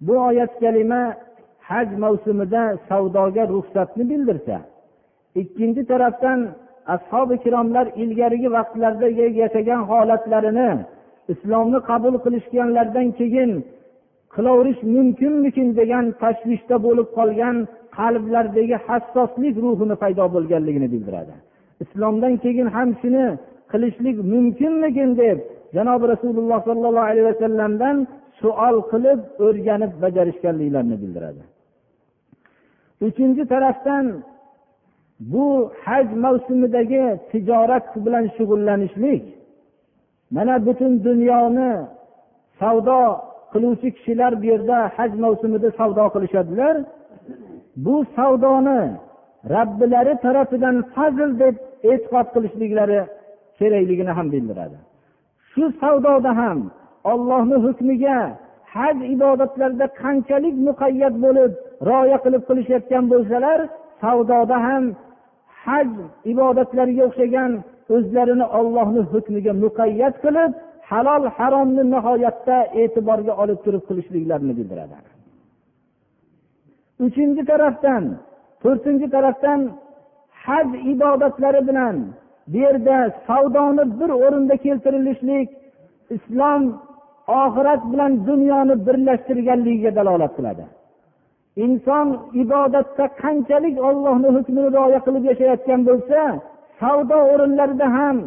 Bu 0.06 0.16
oyat 0.30 0.54
kalima 0.64 1.02
haj 1.70 1.88
mavsumida 2.04 2.64
savdoga 2.90 3.44
ruxsatni 3.54 4.04
bildirsa 4.12 4.58
ikkinchi 5.42 5.82
tarafdan 5.92 6.40
ashobi 6.96 7.34
ikromlar 7.40 7.86
ilgarigi 8.04 8.50
vaqtlarda 8.58 9.08
yashagan 9.42 9.82
holatlarini 9.90 10.70
islomni 11.34 11.80
qabul 11.90 12.16
qilishganlaridan 12.26 13.08
keyin 13.20 13.52
qilaverish 14.36 14.82
mumkinmikin 14.96 15.68
degan 15.80 16.06
tashvishda 16.22 16.76
bo'lib 16.86 17.08
qolgan 17.18 17.56
qalblardagi 17.98 18.76
hassoslik 18.88 19.56
ruhini 19.64 19.96
paydo 20.04 20.26
bo'lganligini 20.36 20.88
bildiradi. 20.94 21.34
Islomdan 21.84 22.34
keyin 22.44 22.68
ham 22.76 22.90
shuni 23.02 23.26
qilishlik 23.72 24.18
mumkinmikin 24.34 25.10
deb 25.22 25.38
janobi 25.76 26.06
rasululloh 26.14 26.60
sollallohu 26.70 27.08
alayhi 27.12 27.28
vasallamdan 27.32 27.96
suol 28.42 28.78
qilib 28.92 29.20
o'rganib 29.46 29.92
bajarishganliklarini 30.04 30.98
bildiradi. 31.04 31.42
Uchinchi 33.08 33.44
tarafdan 33.54 34.06
bu 35.20 35.72
haj 35.86 36.08
mavsumidagi 36.24 37.20
tijorat 37.32 38.06
bilan 38.06 38.26
shug'ullanishlik. 38.38 39.24
Mana 40.32 40.66
butun 40.66 41.04
dunyoni 41.04 41.72
savdo 42.60 43.00
qiluvchi 43.54 43.90
kishilar 43.96 44.42
bu 44.42 44.46
yerda 44.52 44.78
haj 44.98 45.12
mavsumida 45.24 45.70
savdo 45.80 46.06
qilishadilar. 46.14 46.76
Bu 47.86 47.96
savdoni 48.16 48.82
robbilari 49.54 50.14
tarafidan 50.26 50.76
fazl 50.96 51.30
deb 51.44 51.56
e'tiqod 51.92 52.28
qilishliklari 52.36 53.00
kerakligini 53.60 54.12
ham 54.18 54.28
bildiradi. 54.34 54.78
Shu 55.52 55.64
savdoda 55.82 56.32
ham 56.42 56.60
ollohni 57.12 57.58
hukmiga 57.66 58.20
haj 58.76 58.98
ibodatlarida 59.16 59.88
qanchalik 60.02 60.56
muqayyat 60.68 61.16
bo'lib 61.26 61.52
rioya 61.90 62.18
qilib 62.26 62.44
qilishayotgan 62.50 63.04
bo'lsalar 63.14 63.60
savdoda 64.04 64.58
ham 64.68 64.84
haj 65.66 65.90
ibodatlariga 66.32 67.04
o'xshagan 67.10 67.52
o'zlarini 67.96 68.46
ollohni 68.60 69.02
hukmiga 69.12 69.54
muqayyat 69.64 70.16
qilib 70.24 70.52
halol 70.90 71.24
haromni 71.38 71.84
nihoyatda 71.94 72.58
e'tiborga 72.82 73.34
olib 73.44 73.60
turib 73.66 73.84
qilishliklarini 73.90 74.54
bildiradi. 74.60 74.96
Uchinchi 77.06 77.44
tarafdan 77.52 78.04
to'rtinchi 78.64 79.08
tarafdan 79.16 79.60
haj 80.46 80.68
ibodatlari 80.94 81.62
bilan 81.70 81.96
bu 82.52 82.58
yerda 82.66 82.98
savdoni 83.28 83.84
bir 84.00 84.10
o'rinda 84.26 84.56
keltirilishlik 84.66 85.48
islom 86.16 86.62
oxirat 87.44 87.82
bilan 87.92 88.12
dunyoni 88.30 88.76
birlashtirganligiga 88.88 89.92
dalolat 90.00 90.34
qiladi. 90.38 90.64
Inson 91.66 92.08
ibodatda 92.44 93.06
qanchalik 93.22 93.76
ollohni 93.90 94.30
hukmini 94.36 94.70
rioya 94.76 95.00
qilib 95.06 95.24
yashayotgan 95.32 95.82
bo'lsa 95.90 96.20
savdo 96.80 97.18
o'rinlarida 97.34 97.88
ham 97.98 98.18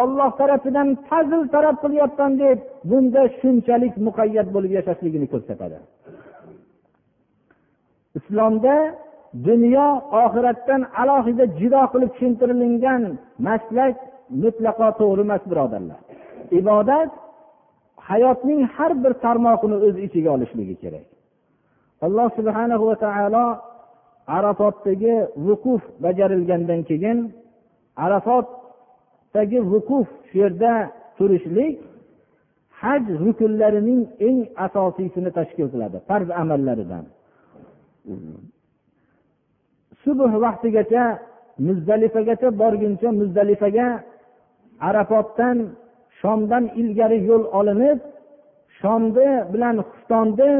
olloh 0.00 0.30
tarafidan 0.40 0.88
fazl 1.08 1.42
talab 1.54 1.76
qilyapman 1.84 2.32
deb 2.42 2.58
bunda 2.90 3.22
shunchalik 3.40 3.94
muqayyat 4.06 4.48
bo'lib 4.54 4.72
yashashligini 4.78 5.26
ko'rsatadi. 5.32 5.78
Islomda 8.18 8.76
dunyo 9.48 9.88
oxiratdan 10.24 10.82
alohida 11.02 11.44
jido 11.58 11.82
qilib 11.92 12.10
tushuntirilgan 12.14 13.02
maslak 13.46 13.96
mutlaqo 14.42 14.88
to'g'ri 15.00 15.22
emas 15.26 15.42
birodarlar. 15.50 16.00
Ibodat 16.60 17.10
hayotning 18.08 18.60
har 18.76 18.92
bir 19.02 19.12
tarmog'ini 19.24 19.76
o'z 19.86 19.96
ichiga 20.06 20.30
olishligi 20.36 20.76
kerak. 20.82 21.06
Alloh 22.06 22.28
subhana 22.38 22.74
va 22.82 22.94
taolo 23.04 23.46
arafotdagi 24.36 25.14
vuquf 25.46 25.82
bajarilgandan 26.04 26.80
keyin 26.88 27.18
arafotdagi 28.04 29.58
vuquf 29.72 30.06
shu 30.28 30.36
yerda 30.42 30.72
turishlik 31.16 31.74
haj 32.80 33.04
rukunlarining 33.24 34.02
eng 34.26 34.38
asosiysini 34.66 35.30
tashkil 35.38 35.68
qiladi 35.72 35.98
farz 36.08 36.28
amallaridan. 36.42 37.04
Subh 40.02 40.32
vaqtigacha 40.44 41.04
muzdalifagacha 41.66 42.48
borguncha 42.60 43.08
muzdalifaga 43.20 43.88
arafotdan 44.88 45.56
shomdan 46.20 46.64
ilgari 46.80 47.18
yo'l 47.28 47.44
olinib 47.58 47.98
shomni 48.80 49.30
bilan 49.52 49.76
xuftonni 49.90 50.50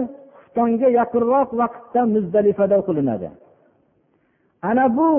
xuftonga 0.59 0.89
yaqinroq 1.01 1.51
vaqtda 1.61 2.01
muzdalifada 2.15 2.79
qilinadi. 2.87 3.29
Ana 4.71 4.85
bu 4.97 5.11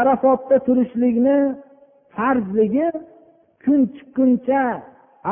arafotda 0.00 0.56
turishlikni 0.66 1.38
farzligi 2.14 2.88
kun 3.64 3.80
chiqquncha 3.94 4.62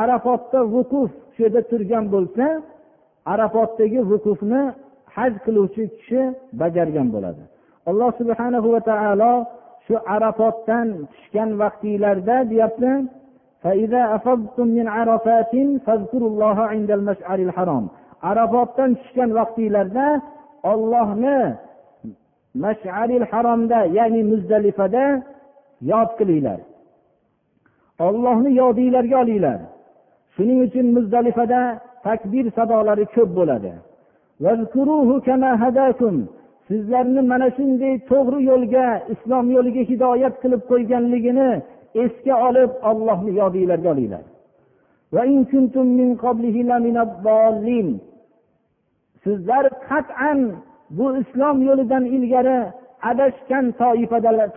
arafotda 0.01 0.59
vuquf 0.73 1.11
shu 1.33 1.39
yerda 1.45 1.61
turgan 1.71 2.05
bo'lsa 2.13 2.45
arafotdagi 3.33 3.99
vuqufni 4.11 4.61
haj 5.15 5.33
qiluvchi 5.45 5.83
kishi 5.95 6.21
bajargan 6.61 7.07
bo'ladi. 7.15 7.43
Alloh 7.89 8.09
subhana 8.19 8.57
va 8.75 8.81
taolo 8.89 9.33
shu 9.85 9.95
arafotdan 10.15 10.87
tushgan 11.11 11.49
vaqtinglarda 11.61 12.37
deyapti 12.51 12.91
arafotdan 18.21 18.91
tushgan 18.99 19.29
vaqtinglarda 19.37 20.07
ollohni 20.71 21.39
masharil 22.63 23.25
haromda 23.31 23.79
ya'ni 23.97 24.21
muzdalifada 24.31 25.05
yod 25.91 26.09
qilinglar. 26.19 26.59
Ollohni 28.07 28.49
yodinglarga 28.61 29.17
olinglar. 29.23 29.59
Shuning 30.35 30.59
uchun 30.65 30.85
muzdalifada 30.95 31.61
takbir 32.03 32.45
sadolari 32.57 33.05
ko'p 33.15 33.29
bo'ladi. 33.37 33.73
Sizlarni 36.67 37.21
mana 37.31 37.47
shunday 37.57 37.93
to'g'ri 38.11 38.39
yo'lga 38.51 38.85
islom 39.13 39.45
yo'liga 39.55 39.83
hidoyat 39.91 40.35
qilib 40.43 40.61
qo'yganligini 40.71 41.49
esga 42.03 42.35
olib 42.47 42.71
ollohni 42.89 43.31
yodinglarga 43.41 43.89
olinglar. 43.93 44.23
Sizlar 49.23 49.65
qat'an 49.89 50.39
bu 50.97 51.05
islom 51.21 51.57
yo'lidan 51.67 52.03
ilgari 52.15 52.59
adashgan 53.09 53.65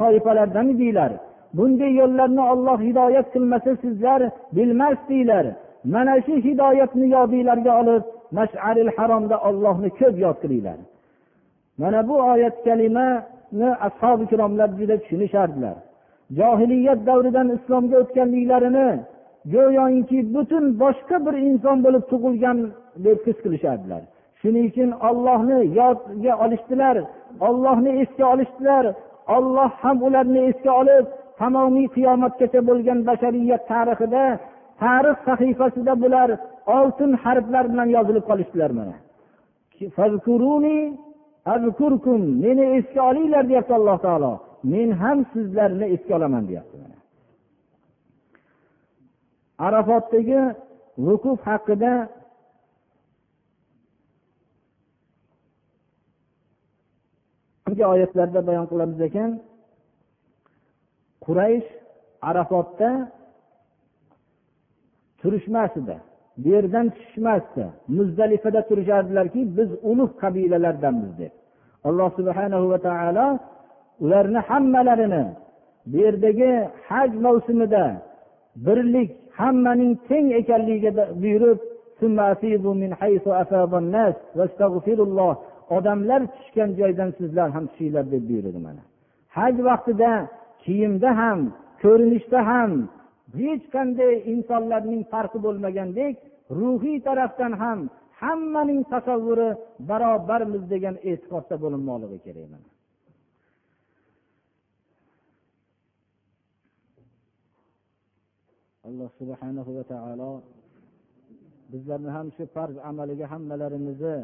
toifalardan 0.00 0.66
edinglar 0.74 1.12
bunday 1.56 1.92
yo'llarni 2.00 2.42
olloh 2.52 2.78
hidoyat 2.88 3.26
qilmasa 3.34 3.70
sizlar 3.84 4.20
bilmasdinglar 4.56 5.46
mana 5.94 6.14
shu 6.26 6.34
hidoyatni 6.46 7.06
yodinglarga 7.16 7.72
olib 7.80 8.04
masharil 8.38 8.90
haromda 8.96 9.36
ollohni 9.48 9.90
ko'p 9.98 10.14
yod 10.24 10.36
qilinglar. 10.42 10.78
Mana 11.80 12.08
bu 12.08 12.14
oyat 12.32 12.56
kalimani 12.64 13.68
ashobi 13.86 14.22
ikromlar 14.26 14.68
juda 14.78 14.96
tushunishardilar. 15.02 15.76
Johiliyat 16.38 17.00
davridan 17.08 17.48
islomga 17.56 17.96
o'tganliklarini 18.02 18.88
go'yoki 19.52 20.18
butun 20.34 20.64
boshqa 20.82 21.16
bir 21.26 21.34
inson 21.48 21.76
bo'lib 21.84 22.04
tug'ilgan 22.10 22.58
deb 23.04 23.18
his 23.26 23.38
qilishardilar. 23.44 24.02
Shuning 24.40 24.64
uchun 24.70 24.90
ollohni 25.08 25.58
yodga 25.80 26.32
olishdilar 26.44 26.96
ollohni 27.48 27.90
esga 28.02 28.24
olishdilar. 28.34 28.84
Olloh 29.36 29.70
ham 29.82 29.96
ularni 30.06 30.40
esga 30.50 30.72
olib 30.80 31.04
tamomiy 31.40 31.86
qiyomatgacha 31.96 32.60
bo'lgan 32.68 32.98
bashariyat 33.08 33.62
tarixida 33.72 34.22
tarix 34.82 35.18
sahifasida 35.28 35.92
bular 36.02 36.28
oltin 36.76 37.12
harflar 37.24 37.64
bilan 37.72 37.88
yozilib 37.96 38.24
qolishdilar 38.30 38.70
mana. 38.78 38.96
Meni 42.44 42.64
esga 42.78 43.00
olinglar 43.10 43.44
deyapti 43.50 43.72
alloh 43.78 43.98
taolo. 44.06 44.32
Men 44.72 44.88
ham 45.02 45.18
sizlarni 45.32 45.86
esga 45.94 46.12
olaman 46.18 46.44
deyapti 46.48 46.76
arafotdagi 49.66 50.40
vukuf 51.06 51.38
haqida 51.48 51.92
oyatlarda 57.92 58.40
bayon 58.48 58.66
qilamiz 58.70 59.00
ekan? 59.08 59.30
Quraysh 61.24 61.68
arafotda 62.28 62.90
turishmas 65.20 65.72
edi 65.80 65.96
bu 66.40 66.48
yerdan 66.54 66.86
tushishmasdi. 66.94 67.64
Muzdalifada 67.96 68.60
turishardilarki 68.68 69.40
biz 69.56 69.70
ulug' 69.90 70.14
qabilalardanmiz 70.22 71.12
deb. 71.18 71.32
Alloh 71.88 72.10
subhanahu 72.18 72.66
va 72.72 72.78
taolo 72.88 73.26
ularni 74.04 74.40
hammalarini 74.48 75.24
bu 75.90 75.96
yerdagi 76.04 76.50
haj 76.88 77.10
mavsumida 77.24 77.84
birlik 78.66 79.10
hammaning 79.40 79.92
teng 80.08 80.26
ekanligiga 80.40 80.92
buyurib 81.22 81.58
odamlar 85.76 86.20
tushgan 86.34 86.70
joydan 86.80 87.10
sizlar 87.18 87.48
ham 87.56 87.64
tushinglar 87.70 88.04
deb 88.12 88.22
buyurdi 88.28 88.60
mana. 88.66 88.82
Haj 89.36 89.54
vaqtida 89.68 90.12
kiyimda 90.64 91.10
ham 91.20 91.38
ko'rinishda 91.82 92.40
ham 92.50 92.70
hech 93.40 93.64
qanday 93.74 94.12
insonlarning 94.32 95.02
farqi 95.12 95.38
bo'lmagandek 95.46 96.14
ruhiy 96.58 96.98
tarafdan 97.08 97.52
ham 97.62 97.78
hammaning 98.22 98.82
tasavvuri 98.92 99.50
barobarmiz 99.88 100.62
degan 100.72 100.96
e'tiqodda 101.10 101.54
bo'linmoqligi 101.62 102.18
kerak 102.26 102.46
mana. 102.52 102.66
alloh 108.87 109.09
subhanahu 109.19 109.69
va 109.77 109.83
taolo 109.93 110.31
bizlarni 111.71 112.11
ham 112.17 112.27
shu 112.35 112.43
farz 112.55 112.75
amaliga 112.89 113.25
hammalarimizni 113.33 114.17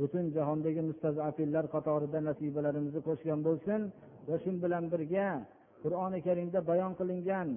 butun 0.00 0.24
jahondagi 0.36 0.82
mustazafillar 0.90 1.64
qatorida 1.74 2.18
nasibalarimizni 2.28 3.00
qo'shgan 3.08 3.40
bo'lsin 3.48 3.80
va 4.28 4.36
shu 4.42 4.50
bilan 4.64 4.84
birga 4.92 5.28
qur'oni 5.82 6.18
karimda 6.26 6.58
bayon 6.70 6.92
qilingan 7.00 7.48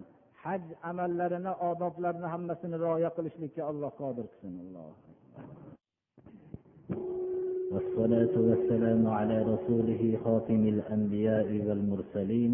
haj 0.43 0.63
amallarini 0.89 1.53
odoblarini 1.69 2.27
hammasini 2.33 2.75
rioya 2.83 3.09
qilishlikka 3.17 3.61
alloh 3.71 3.91
qodir 4.01 4.25
qilsin 4.31 4.53
alloh 4.65 4.91
والصلاة 7.73 8.35
والسلام 8.49 9.01
على 9.17 9.37
رسوله 9.53 10.01
خاتم 10.23 10.61
الأنبياء 10.75 11.49
والمرسلين 11.67 12.53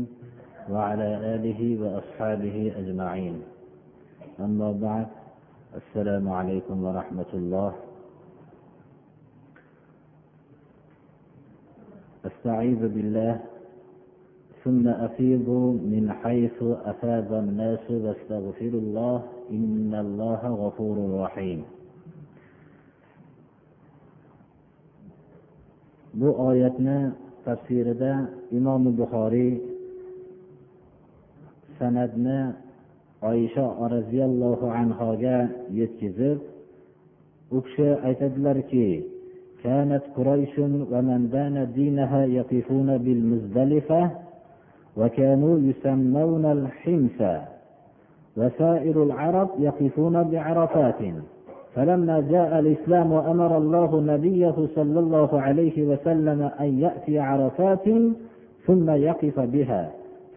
وعلى 0.72 1.10
آله 1.36 1.62
وأصحابه 1.82 2.58
أجمعين 2.82 3.36
أما 4.43 4.73
بعد 4.73 5.07
السلام 5.75 6.29
عليكم 6.29 6.85
ورحمة 6.85 7.31
الله. 7.35 7.73
أستعيذ 12.27 12.81
بالله 12.95 13.41
ثم 14.65 14.89
أفيضوا 14.89 15.73
من 15.73 16.13
حيث 16.23 16.59
أفاض 16.63 17.33
الناس 17.33 17.85
واستغفروا 17.91 18.81
الله 18.81 19.17
إن 19.51 19.95
الله 19.95 20.43
غفور 20.63 20.97
رحيم. 21.23 21.63
Bu 26.13 26.29
oyatni 26.29 27.09
tafsirida 27.45 28.29
imom 28.53 28.85
buxoriy 28.99 29.65
san'atni 31.81 32.53
oysha 33.23 33.67
roziyallohu 33.95 34.71
anhoga 34.71 35.49
yetkazib 35.71 36.39
u 37.51 37.61
kishi 37.63 37.89
aytadilarki 38.05 39.13
كانت 39.63 40.03
قريش 40.17 40.59
ومن 40.93 41.29
دان 41.33 41.73
دينها 41.75 42.25
يقفون 42.25 42.99
بالمزدلفة 42.99 44.11
وكانوا 44.97 45.59
يسمون 45.59 46.45
الحمص 46.45 47.21
وسائر 48.37 49.03
العرب 49.03 49.49
يقفون 49.59 50.23
بعرفات 50.23 51.01
فلما 51.75 52.21
جاء 52.31 52.59
الإسلام 52.59 53.13
وأمر 53.13 53.57
الله 53.59 54.01
نبيه 54.01 54.55
صلى 54.75 54.99
الله 55.01 55.41
عليه 55.41 55.83
وسلم 55.83 56.51
أن 56.61 56.79
يأتي 56.79 57.19
عرفات 57.19 57.85
ثم 58.67 58.91
يقف 58.91 59.41
بها 59.41 59.91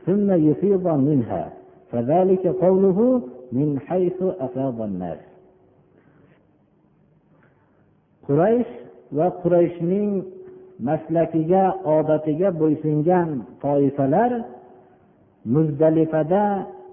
ثم 0.06 0.32
يفيض 0.32 0.88
منها 0.88 1.54
فذلك 1.93 2.47
قوله 2.47 3.23
من 3.53 3.69
حيث 3.87 4.19
أفاض 4.23 4.81
الناس 4.83 5.19
quraysh 8.31 8.73
va 9.17 9.27
qurayshning 9.43 10.11
maslakiga 10.89 11.65
odatiga 11.97 12.49
bo'ysungan 12.61 13.29
toifalar 13.65 14.33
muzdalifada 15.55 16.45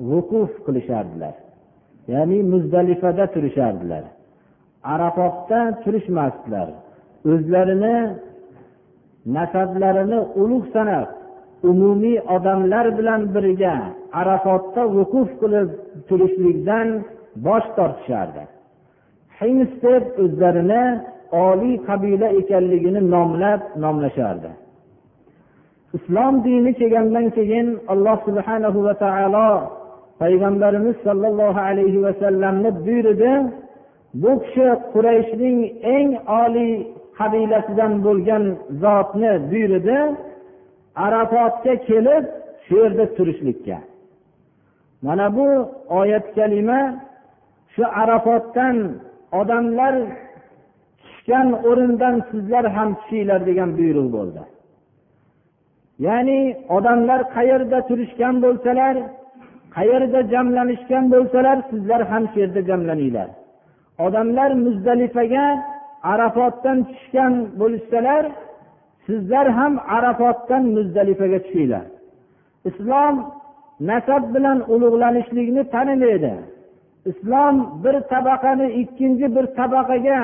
vuquf 0.10 0.51
qilishardilar 0.65 1.36
ya'ni 2.13 2.38
muzdalifada 2.53 3.25
turishardilar 3.34 4.03
arafotda 4.93 5.60
turishmasdilar 5.84 6.69
o'zlarini 7.32 7.97
nasablarini 9.38 10.19
ulug' 10.41 10.67
sanab 10.75 11.08
umumiy 11.71 12.17
odamlar 12.36 12.86
bilan 12.97 13.21
birga 13.36 13.75
arafotda 14.20 14.83
vuquf 14.96 15.29
qilib 15.40 15.68
turishlikdan 16.09 16.88
bosh 17.46 17.66
tortishardi. 17.77 18.44
Hins 19.40 19.70
deb 19.85 20.03
o'zlarini 20.22 20.85
oliy 21.48 21.77
qabila 21.88 22.29
ekanligini 22.40 23.01
nomlab 23.14 23.61
nomlashardi. 23.83 24.51
Islom 25.96 26.35
dini 26.44 26.72
kelgandan 26.81 27.27
keyin 27.37 27.68
alloh 27.92 28.18
subhanahu 28.27 28.79
va 28.87 28.94
taolo 29.05 29.51
payg'ambarimiz 30.22 30.96
sollallohu 31.07 31.61
alayhi 31.68 32.03
vasallamni 32.07 32.70
buyurdi 32.87 33.33
bu 34.22 34.33
kishi 34.42 34.66
qurayshning 34.92 35.59
eng 35.96 36.09
oliy 36.42 36.72
qabilasidan 37.18 37.92
bo'lgan 38.07 38.44
zotni 38.83 39.33
buyurdi 39.51 39.98
arafotga 41.07 41.75
kelib 41.88 42.25
shu 42.64 42.75
yerda 42.83 43.05
turishlikka. 43.16 43.79
Mana 45.02 45.36
bu 45.36 45.48
oyat 45.88 46.34
kalima 46.34 46.80
shu 47.74 47.84
arafotdan 48.02 48.76
odamlar 49.40 49.94
tushgan 51.02 51.48
o'rindan 51.68 52.16
sizlar 52.30 52.64
ham 52.76 52.88
tushinglar 52.98 53.40
degan 53.48 53.70
buyruq 53.78 54.08
bo'ldi. 54.16 54.42
Ya'ni 56.06 56.40
odamlar 56.76 57.20
qayerda 57.36 57.78
turishgan 57.88 58.34
bo'lsalar 58.44 58.94
qayerda 59.76 60.20
jamlanishgan 60.32 61.04
bo'lsalar 61.14 61.58
sizlar 61.70 62.00
ham 62.10 62.24
shu 62.30 62.36
yerda 62.42 62.60
jamlaninglar. 62.70 63.28
Odamlar 64.06 64.50
muzdalifaga 64.64 65.46
arafotdan 66.12 66.78
tushgan 66.90 67.32
bo'lishsalar 67.60 68.24
sizlar 69.06 69.46
ham 69.58 69.72
arafotdan 69.96 70.62
muzdalifaga 70.76 71.38
tushinglar. 71.46 71.86
Islom 72.70 73.14
nasab 73.80 74.35
bilan 74.35 74.58
ulug'lanishlikni 74.72 75.70
tanimaydi. 75.74 76.35
Islom 77.11 77.85
bir 77.85 78.00
tabaqani 78.12 78.68
ikkinchi 78.82 79.37
bir 79.37 79.46
tabaqaga 79.58 80.20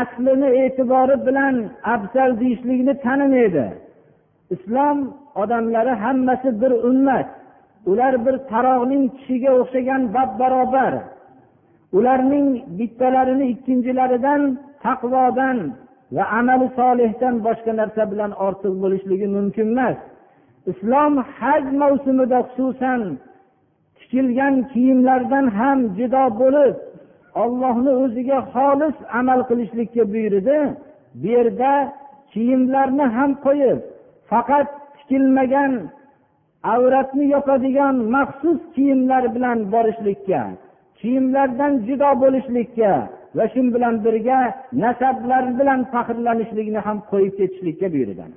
aslini 0.00 0.48
e'tibori 0.62 1.26
bilan 1.26 1.54
afzal 1.94 2.40
deyishlikni 2.40 2.94
tanimaydi. 3.06 3.66
Islom 4.50 4.98
odamlari 5.34 5.90
hammasi 5.90 6.60
bir 6.62 6.70
ummat. 6.70 7.26
Ular 7.86 8.26
bir 8.26 8.36
taroqning 8.50 9.04
tishiga 9.16 9.50
o'xshagan 9.60 10.02
bab 10.14 10.30
barobar. 10.40 10.94
Ularning 11.96 12.48
bittalarini 12.78 13.46
ikkinchilaridan 13.52 14.42
taqvodan 14.84 15.58
va 16.14 16.24
amali 16.38 16.68
solihdan 16.78 17.34
boshqa 17.46 17.72
narsa 17.80 18.02
bilan 18.12 18.32
ortiq 18.46 18.74
bo'lishligi 18.82 19.26
mumkin 19.36 19.68
emas. 19.74 19.96
Islom 20.70 21.14
haj 21.38 21.64
mavsumida 21.82 22.38
xususan 22.50 23.00
tikilgan 23.98 24.54
kiyimlardan 24.72 25.46
ham 25.58 25.78
judo 25.98 26.24
bo'lib 26.40 26.74
ollohni 27.42 27.92
o'ziga 28.02 28.38
xolis 28.52 28.96
amal 29.20 29.40
qilishlikka 29.48 30.02
buyurdi. 30.12 30.58
Bu 31.20 31.26
yerda 31.36 31.72
kiyimlarni 32.32 33.06
ham 33.16 33.30
qo'yib 33.46 33.78
faqat 34.30 34.68
tikilmagan 34.96 35.72
avratni 36.74 37.24
yopadigan 37.34 37.96
maxsus 38.14 38.60
kiyimlar 38.74 39.24
bilan 39.34 39.58
borishlikka 39.72 40.42
kiyimlardan 41.00 41.72
judo 41.86 42.10
bo'lishlikka 42.22 42.92
va 43.36 43.44
shu 43.52 43.60
bilan 43.74 43.94
birga 44.04 44.40
nasablar 44.82 45.44
bilan 45.58 45.80
faxrlanishlikni 45.92 46.80
ham 46.86 46.98
qo'yib 47.10 47.34
ketishlikka 47.38 47.86
buyurgan 47.94 48.30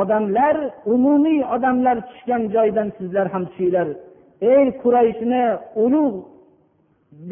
odamlar 0.00 0.56
umumiy 0.94 1.40
odamlar 1.54 1.96
tushgan 2.08 2.42
joydan 2.54 2.88
sizlar 2.98 3.26
ham 3.34 3.44
tushinglar. 3.50 3.88
Ey 4.52 4.64
qurayshni 4.82 5.44
ulug' 5.84 6.18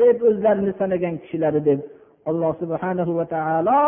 deb 0.00 0.16
o'zlarini 0.28 0.72
sanagan 0.80 1.14
kishilari 1.22 1.60
deb 1.68 1.80
alloh 2.30 2.52
subhanahu 2.62 3.12
va 3.18 3.26
taolo 3.34 3.80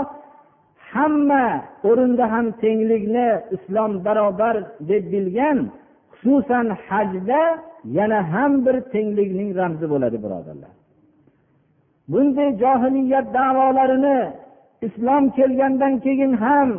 hamma 0.92 1.46
o'rinda 1.88 2.24
ham 2.34 2.46
tenglikni 2.62 3.28
islom 3.56 3.92
barobar 4.06 4.56
deb 4.90 5.04
bilgan 5.12 5.58
xususan 6.18 6.66
hajda 6.86 7.42
yana 7.98 8.20
ham 8.32 8.52
bir 8.66 8.76
tenglikning 8.94 9.50
ramzi 9.60 9.86
bo'ladi 9.92 10.16
birodarlar. 10.24 10.72
Bunday 12.12 12.50
johiliyat 12.62 13.26
davolarini 13.38 14.18
islom 14.86 15.24
kelgandan 15.36 15.94
keyin 16.04 16.32
ham 16.44 16.70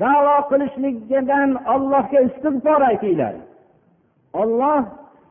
davo 0.00 0.36
qilishlikdan 0.50 1.50
ollohga 1.74 2.20
istig'for 2.28 2.80
aytinglar. 2.90 3.34
Olloh 4.42 4.82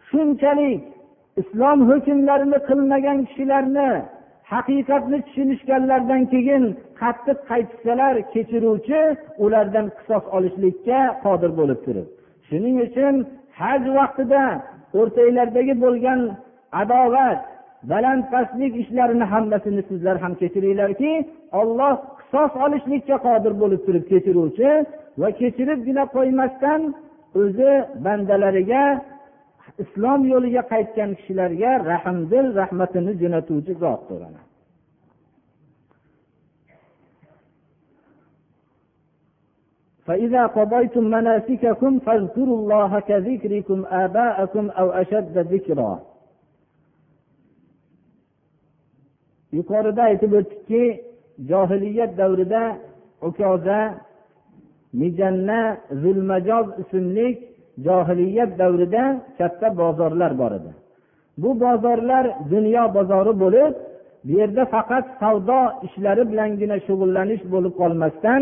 shunchalik 0.09 0.81
islom 1.41 1.79
hukmlarini 1.89 2.59
qilmagan 2.69 3.17
kishilarni 3.27 3.91
haqiqatni 4.51 5.17
tushunishganlaridan 5.25 6.23
keyin 6.33 6.63
qattiq 7.01 7.37
qaytishsalar 7.49 8.15
kechiruvchi 8.33 9.01
ulardan 9.43 9.87
qisos 9.97 10.23
olishlikka 10.35 10.99
qodir 11.23 11.51
bo'lib 11.59 11.79
turib. 11.85 12.07
Shuning 12.47 12.75
uchun 12.87 13.15
haj 13.59 13.83
vaqtida 13.97 14.43
o'rtanglardagi 14.99 15.75
bo'lgan 15.83 16.19
adovat 16.81 17.39
baland 17.91 18.23
pastlik 18.33 18.73
ishlarini 18.83 19.25
hammasini 19.33 19.81
sizlar 19.89 20.15
ham 20.23 20.33
kechiringlarki 20.41 21.11
olloh 21.60 21.94
qisos 22.18 22.52
olishlikka 22.64 23.16
qodir 23.26 23.52
bo'lib 23.62 23.80
turib 23.86 24.04
kechiruvchi 24.10 24.70
va 25.20 25.28
kechiribgina 25.40 26.04
qo'ymasdan 26.16 26.80
o'zi 27.42 27.72
bandalariga 28.04 28.84
islom 29.84 30.20
yo'liga 30.32 30.62
qaytgan 30.72 31.10
kishilarga 31.18 31.72
rahmdil 31.92 32.46
rahmatini 32.60 33.12
jo'natuvchi 33.22 33.74
zotdir 33.84 34.22
فإذا 40.06 40.46
قضيتم 40.46 41.04
مناسككم 41.16 41.92
فاذكروا 42.06 42.58
الله 42.60 43.00
كذكركم 43.00 43.78
آباءكم 44.04 44.64
أو 44.70 44.86
أشد 45.02 45.38
ذكرا 45.52 45.92
yuqorida 49.56 50.02
aytib 50.10 50.32
o'tdikki 50.38 50.82
johiliyat 51.49 52.11
davrida 52.17 52.63
ukoza 53.27 53.79
mijanna 54.99 55.59
zulmajoz 56.01 56.67
ismli 56.81 57.27
johiliyat 57.85 58.51
davrida 58.59 59.03
katta 59.37 59.67
bozorlar 59.81 60.31
bor 60.41 60.51
edi. 60.59 60.71
Bu 61.41 61.49
bozorlar 61.63 62.25
dunyo 62.53 62.83
bozori 62.97 63.33
bo'lib 63.43 63.73
bu 64.25 64.31
yerda 64.39 64.63
faqat 64.75 65.05
savdo 65.21 65.59
ishlari 65.87 66.23
bilangina 66.31 66.77
shug'ullanish 66.87 67.43
bo'lib 67.53 67.73
qolmasdan 67.81 68.41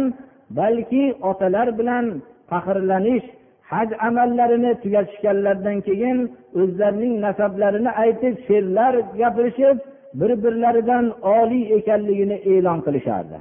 balki 0.60 1.04
otalar 1.30 1.68
bilan 1.80 2.06
faxrlanish 2.50 3.28
haj 3.72 3.90
amallarini 4.08 4.72
tugatishganlaridan 4.84 5.78
keyin 5.88 6.18
o'zlarining 6.62 7.14
nasablarini 7.26 7.92
aytib 8.04 8.34
she'rlar 8.48 8.94
gapirishib 9.22 9.78
bir 10.14 10.44
birlaridan 10.44 11.14
oliy 11.22 11.74
ekanligini 11.74 12.34
e'lon 12.34 12.80
qilishardi. 12.82 13.38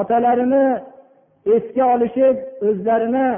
Otalarini 0.00 0.64
esga 1.54 1.84
olishib 1.94 2.36
o'zlarini 2.68 3.28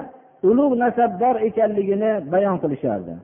ulug' 0.49 0.79
nasabdor 0.85 1.37
ekanligini 1.49 2.13
bayon 2.33 2.59
qilishardi. 2.63 3.15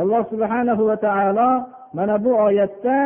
Alloh 0.00 0.22
subhanahu 0.32 0.82
va 0.90 0.96
taolo 0.96 1.50
mana 1.92 2.24
bu 2.24 2.32
oyatda 2.46 2.96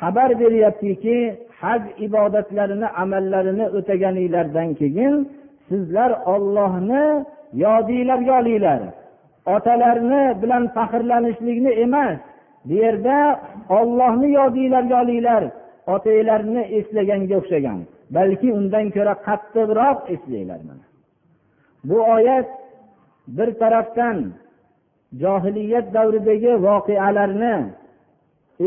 xabar 0.00 0.30
beryaptiki 0.40 1.16
haj 1.60 1.82
ibodatlarini 2.06 2.88
amallarini 3.02 3.66
o'taganinglardan 3.78 4.68
keyin 4.80 5.14
sizlar 5.68 6.10
ollohni 6.34 7.04
yodinglarga 7.64 8.32
olinglar. 8.40 8.80
Otalarni 9.54 10.22
bilan 10.42 10.64
faxrlanishlikni 10.76 11.72
emas 11.84 12.18
bu 12.64 12.74
yerda 12.82 13.40
ollohni 13.78 14.28
yodinglarga 14.38 15.02
olinglar 15.02 15.44
otanglarni 15.94 16.62
eslaganga 16.78 17.34
o'xshagan 17.40 17.78
balki 18.16 18.48
undan 18.58 18.86
ko'ra 18.96 19.14
qattiqroq 19.26 19.98
eslanglar 20.14 20.60
bu 21.88 21.98
oyat 22.16 22.48
bir 23.36 23.48
tarafdan 23.62 24.16
johiliyat 25.22 25.86
davridagi 25.94 26.52
voqealarni 26.66 27.54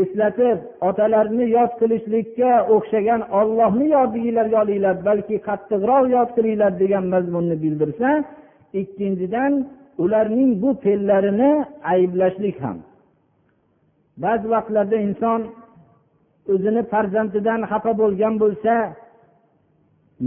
eslatib 0.02 0.58
otalarni 0.88 1.44
yod 1.56 1.72
qilishlikka 1.80 2.52
o'xshagan 2.74 3.20
ollohni 3.40 3.86
yodinglarga 3.96 4.56
olinglar 4.64 4.96
balki 5.08 5.36
qattiqroq 5.48 6.04
yod 6.16 6.30
qilinglar 6.36 6.72
degan 6.82 7.04
mazmunni 7.14 7.56
bildirsa 7.64 8.08
ikkinchidan 8.80 9.52
ularning 10.04 10.50
bu 10.62 10.70
fe'llarini 10.84 11.52
ayblashlik 11.94 12.56
ham 12.64 12.78
ba'zi 14.24 14.46
vaqtlarda 14.54 14.96
inson 15.06 15.40
o'zini 16.52 16.82
farzandidan 16.92 17.60
xafa 17.70 17.92
bo'lgan 18.00 18.34
bo'lsa 18.42 18.74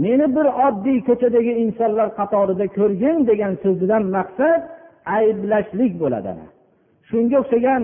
meni 0.04 0.26
bir 0.36 0.46
oddiy 0.66 0.98
ko'chadagi 1.08 1.52
insonlar 1.64 2.08
qatorida 2.18 2.66
ko'rgin 2.78 3.16
degan 3.30 3.52
so'zidan 3.64 4.02
maqsad 4.16 4.60
ayblashlik 5.18 5.92
bo'ladi. 6.02 6.32
Shunga 7.08 7.36
o'xshagan 7.42 7.82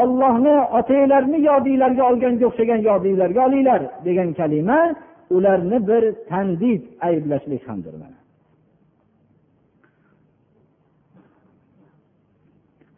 ollohni 0.00 0.56
otanglarni 0.78 1.38
yodinglarga 1.48 2.02
olganga 2.10 2.44
o'xshagan 2.50 2.80
yodinglarga 2.88 3.40
olinglar 3.48 3.80
degan 4.06 4.28
kalima 4.40 4.80
ularni 5.36 5.78
bir 5.88 6.02
tandid 6.30 6.82
ayblashlik 7.08 7.62
hamdir 7.68 7.94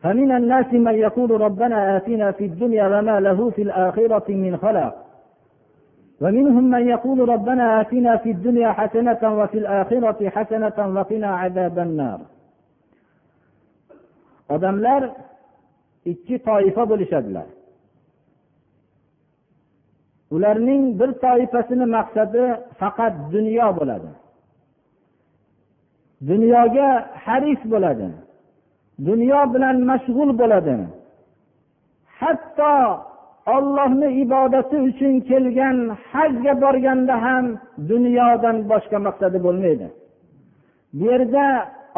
فمن 0.03 0.31
الناس 0.31 0.73
من 0.73 0.95
يقول 0.95 1.41
ربنا 1.41 1.97
آتنا 1.97 2.31
في 2.31 2.45
الدنيا 2.45 2.87
وما 2.87 3.19
له 3.19 3.49
في 3.49 3.61
الآخرة 3.61 4.27
من 4.29 4.57
خلاق 4.57 5.05
ومنهم 6.21 6.63
من 6.63 6.87
يقول 6.87 7.29
ربنا 7.29 7.81
آتنا 7.81 8.17
في 8.17 8.31
الدنيا 8.31 8.71
حسنة 8.71 9.39
وفي 9.39 9.57
الآخرة 9.57 10.29
حسنة 10.29 10.77
وقنا 10.95 11.27
عذاب 11.27 11.79
النار 11.79 12.19
odamlar 14.49 15.03
ikki 16.05 16.39
toifa 16.43 16.89
bo'lishadilar 16.89 17.45
ularning 20.31 20.99
bir 20.99 21.11
toifasini 21.23 21.85
maqsadi 21.97 22.43
faqat 22.79 23.13
dunyo 23.33 23.67
bo'ladi 23.79 24.11
dunyoga 26.29 26.87
haris 27.25 27.61
bo'ladi 27.73 28.07
Dunyo 29.06 29.40
bilan 29.54 29.76
mashg'ul 29.90 30.30
bo'ladi 30.40 30.74
hatto 32.20 32.74
ollohni 33.56 34.08
ibodati 34.22 34.76
uchun 34.88 35.14
kelgan 35.28 35.76
hajga 36.10 36.52
borganda 36.62 37.14
ham 37.26 37.44
dunyodan 37.90 38.56
boshqa 38.70 38.98
maqsadi 39.06 39.38
bo'lmaydi. 39.46 39.86
Bu 40.96 41.04
yerda 41.10 41.46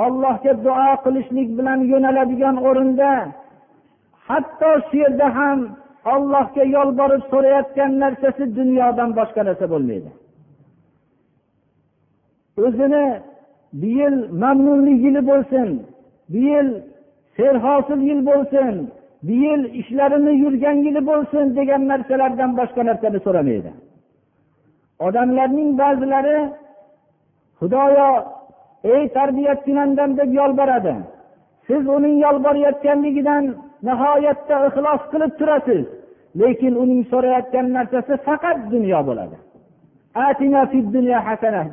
ollohga 0.05 0.53
duo 0.67 0.91
qilishlik 1.05 1.49
bilan 1.59 1.79
yo'naladigan 1.93 2.57
o'rinda 2.69 3.11
hatto 4.29 4.71
shu 4.87 4.97
yerda 5.03 5.27
ham 5.39 5.59
ollohga 6.15 6.65
yolborib 6.77 7.23
so'rayotgan 7.33 7.91
narsasi 8.03 8.45
dunyodan 8.59 9.11
boshqa 9.19 9.43
narsa 9.49 9.67
bo'lmaydi. 9.73 10.11
O'zini 12.65 13.07
bu 13.81 13.87
yil 13.99 14.17
mamnunlik 14.43 14.99
yili 15.07 15.23
bo'lsin 15.31 15.69
bu 16.33 16.39
yil 16.51 16.69
serhosil 17.41 18.01
yil 18.09 18.21
bo'lsin 18.31 18.75
bu 19.27 19.33
yil 19.45 19.63
ishlarini 19.81 20.33
yurgan 20.43 20.77
yili 20.87 21.03
bo'lsin 21.11 21.45
degan 21.59 21.83
narsalardan 21.91 22.51
boshqa 22.61 22.83
narsani 22.91 23.19
so'ramaydi. 23.27 23.71
Odamlarning 25.07 25.71
ba'zilari 25.83 26.39
xudoyo 27.59 28.11
ey 28.95 29.03
tarbiyatchinandam 29.17 30.11
deb 30.21 30.31
yolboradi. 30.41 30.95
Siz 31.67 31.83
uning 31.97 32.17
yolborayotganligidan 32.27 33.45
nihoyatda 33.89 34.57
ixlos 34.69 35.03
qilib 35.13 35.33
turasiz 35.41 35.85
lekin 36.41 36.75
uning 36.83 37.03
so'rayotgan 37.13 37.67
narsasi 37.77 38.15
faqat 38.27 38.59
dunyo 38.75 39.01
bo'ladi. 39.09 39.37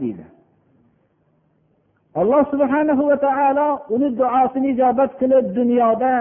Deydi. 0.02 0.24
Alloh 2.20 2.42
subhanahu 2.54 3.04
va 3.10 3.18
taolo 3.28 3.68
uni 3.96 4.10
duosini 4.20 4.68
ijobat 4.74 5.12
qilib 5.20 5.46
dunyoda 5.60 6.14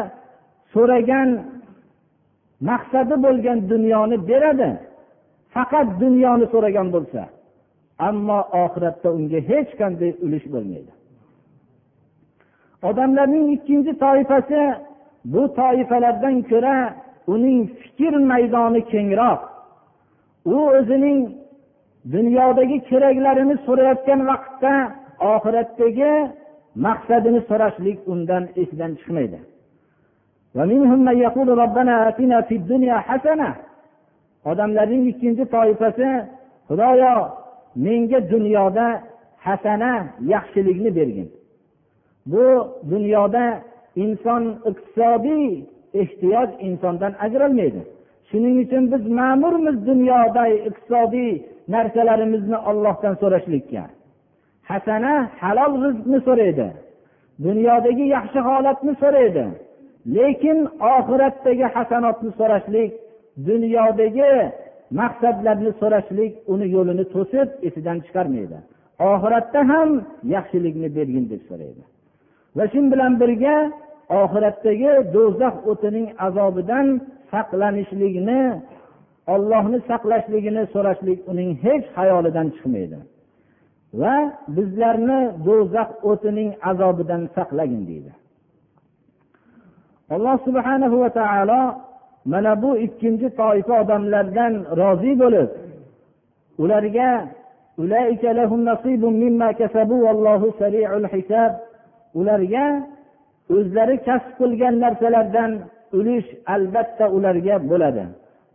so'ragan 0.74 1.28
maqsadi 2.68 3.14
bo'lgan 3.24 3.58
dunyoni 3.72 4.16
beradi. 4.28 4.70
Faqat 5.54 5.88
dunyoni 6.02 6.46
so'ragan 6.52 6.88
bo'lsa 6.94 7.22
ammo 8.08 8.38
oxiratda 8.64 9.08
unga 9.18 9.40
hech 9.50 9.70
qanday 9.80 10.10
ulush 10.24 10.46
bo'lmaydi. 10.54 10.92
Odamlarning 12.88 13.46
ikkinchi 13.56 13.92
toifasi 14.04 14.62
bu 15.32 15.42
toifalardan 15.60 16.36
ko'ra 16.50 16.76
uning 17.34 17.60
fikr 17.80 18.12
maydoni 18.32 18.80
kengroq. 18.92 19.40
U 20.54 20.56
o'zining 20.78 21.18
dunyodagi 22.14 22.76
keraklarini 22.88 23.56
so'rayotgan 23.66 24.20
vaqtda 24.30 24.74
oxiratdagi 25.20 26.12
maqsadini 26.86 27.40
so'rashlik 27.48 27.98
undan 28.12 28.44
esidan 28.60 28.92
chiqmaydi. 28.98 29.38
Odamlarning 34.50 35.04
ikkinchi 35.12 35.44
toifasi 35.54 36.08
xudoyo 36.68 37.14
menga 37.84 38.20
dunyoda 38.32 38.86
hasana 39.46 39.92
yaxshilikni 40.34 40.90
bergin. 40.98 41.28
Bu 42.32 42.44
dunyoda 42.92 43.44
inson 44.04 44.42
iqtisodiy 44.70 45.46
ehtiyoj 46.00 46.50
insondan 46.68 47.12
ajralmaydi. 47.24 47.82
Shuning 48.28 48.56
uchun 48.64 48.84
biz 48.92 49.02
ma'murmiz 49.18 49.76
dunyoda 49.90 50.42
iqtisodiy 50.68 51.32
narsalarimizni 51.74 52.58
ollohdan 52.70 53.14
so'rashlikka. 53.22 53.82
Hasana 54.70 55.14
halol 55.40 55.72
rizqni 55.84 56.18
so'raydi. 56.28 56.68
Dunyodagi 57.46 58.04
yaxshi 58.16 58.40
holatni 58.48 58.92
so'raydi. 59.02 59.44
Lekin 60.16 60.58
oxiratdagi 60.94 61.66
hasanotni 61.74 62.30
so'rashlik 62.38 62.90
dunyodagi 63.48 64.32
maqsadlarni 65.00 65.72
so'rashlik 65.80 66.32
uni 66.52 66.66
yo'lini 66.76 67.04
to'sib 67.14 67.48
esidan 67.68 67.98
chiqarmaydi. 68.06 68.58
Oxiratda 69.10 69.60
ham 69.70 69.90
yaxshilikni 70.34 70.88
bergin 70.96 71.24
deb 71.32 71.42
so'raydi. 71.50 71.82
Va 72.56 72.64
shu 72.72 72.80
bilan 72.92 73.12
birga 73.20 73.56
oxiratdagi 74.22 74.92
do'zax 75.14 75.54
o'tining 75.70 76.06
azobidan 76.26 76.86
saqlanishlikni 77.32 78.40
ollohni 79.34 79.78
saqlashligini 79.90 80.62
so'rashlik 80.74 81.18
uning 81.30 81.50
hech 81.64 81.84
xayolidan 81.96 82.46
chiqmaydi. 82.54 82.98
Va 84.00 84.16
bizlarni 84.56 85.20
do'zax 85.46 85.90
o'tining 86.10 86.50
azobidan 86.70 87.22
saqlagin 87.36 87.82
deydi. 87.90 88.12
Alloh 90.14 90.36
subhanahu 90.46 90.96
va 91.02 91.10
taolo 91.20 91.62
mana 92.32 92.52
bu 92.62 92.70
ikkinchi 92.86 93.28
toifa 93.40 93.74
odamlardan 93.82 94.52
rozi 94.80 95.12
bo'lib 95.22 95.48
ularga 96.62 97.10
ularga 102.20 102.66
o'zlari 103.54 103.96
kasb 104.06 104.30
qilgan 104.38 104.74
narsalardan 104.84 105.50
ulush 105.98 106.28
albatta 106.54 107.04
ularga 107.16 107.56
bo'ladi. 107.70 108.04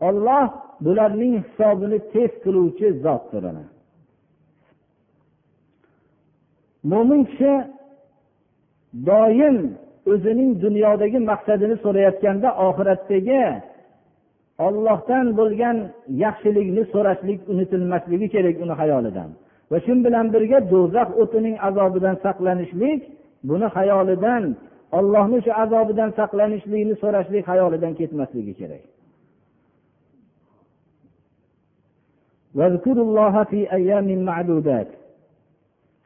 Olloh 0.07 0.45
bularning 0.85 1.33
hisobini 1.43 1.99
tez 2.13 2.31
qiluvchi 2.43 2.87
zotdir 3.03 3.43
mo'min 6.83 7.21
kishi 7.29 7.53
doim 9.09 9.57
o'zining 10.11 10.51
dunyodagi 10.65 11.19
maqsadini 11.31 11.75
so'rayotganda 11.83 12.49
oxiratdagi 12.67 13.43
ollohdan 14.67 15.25
bo'lgan 15.39 15.77
yaxshilikni 16.23 16.83
so'rashlik 16.93 17.39
unutilmasligi 17.51 18.27
kerak 18.35 18.55
uni 18.63 18.73
hayolidan. 18.81 19.29
Va 19.71 19.77
shu 19.85 19.93
bilan 20.05 20.25
birga 20.33 20.59
do'zax 20.73 21.09
o'tining 21.21 21.55
azobidan 21.67 22.15
saqlanishlik 22.25 23.01
buni 23.49 23.67
hayolidan 23.75 24.43
ollohni 24.97 25.37
shu 25.45 25.51
azobidan 25.63 26.09
saqlanishlikni 26.19 26.95
so'rashlik 27.03 27.43
xayolidan 27.49 27.93
ketmasligi 27.99 28.53
kerak. 28.61 28.83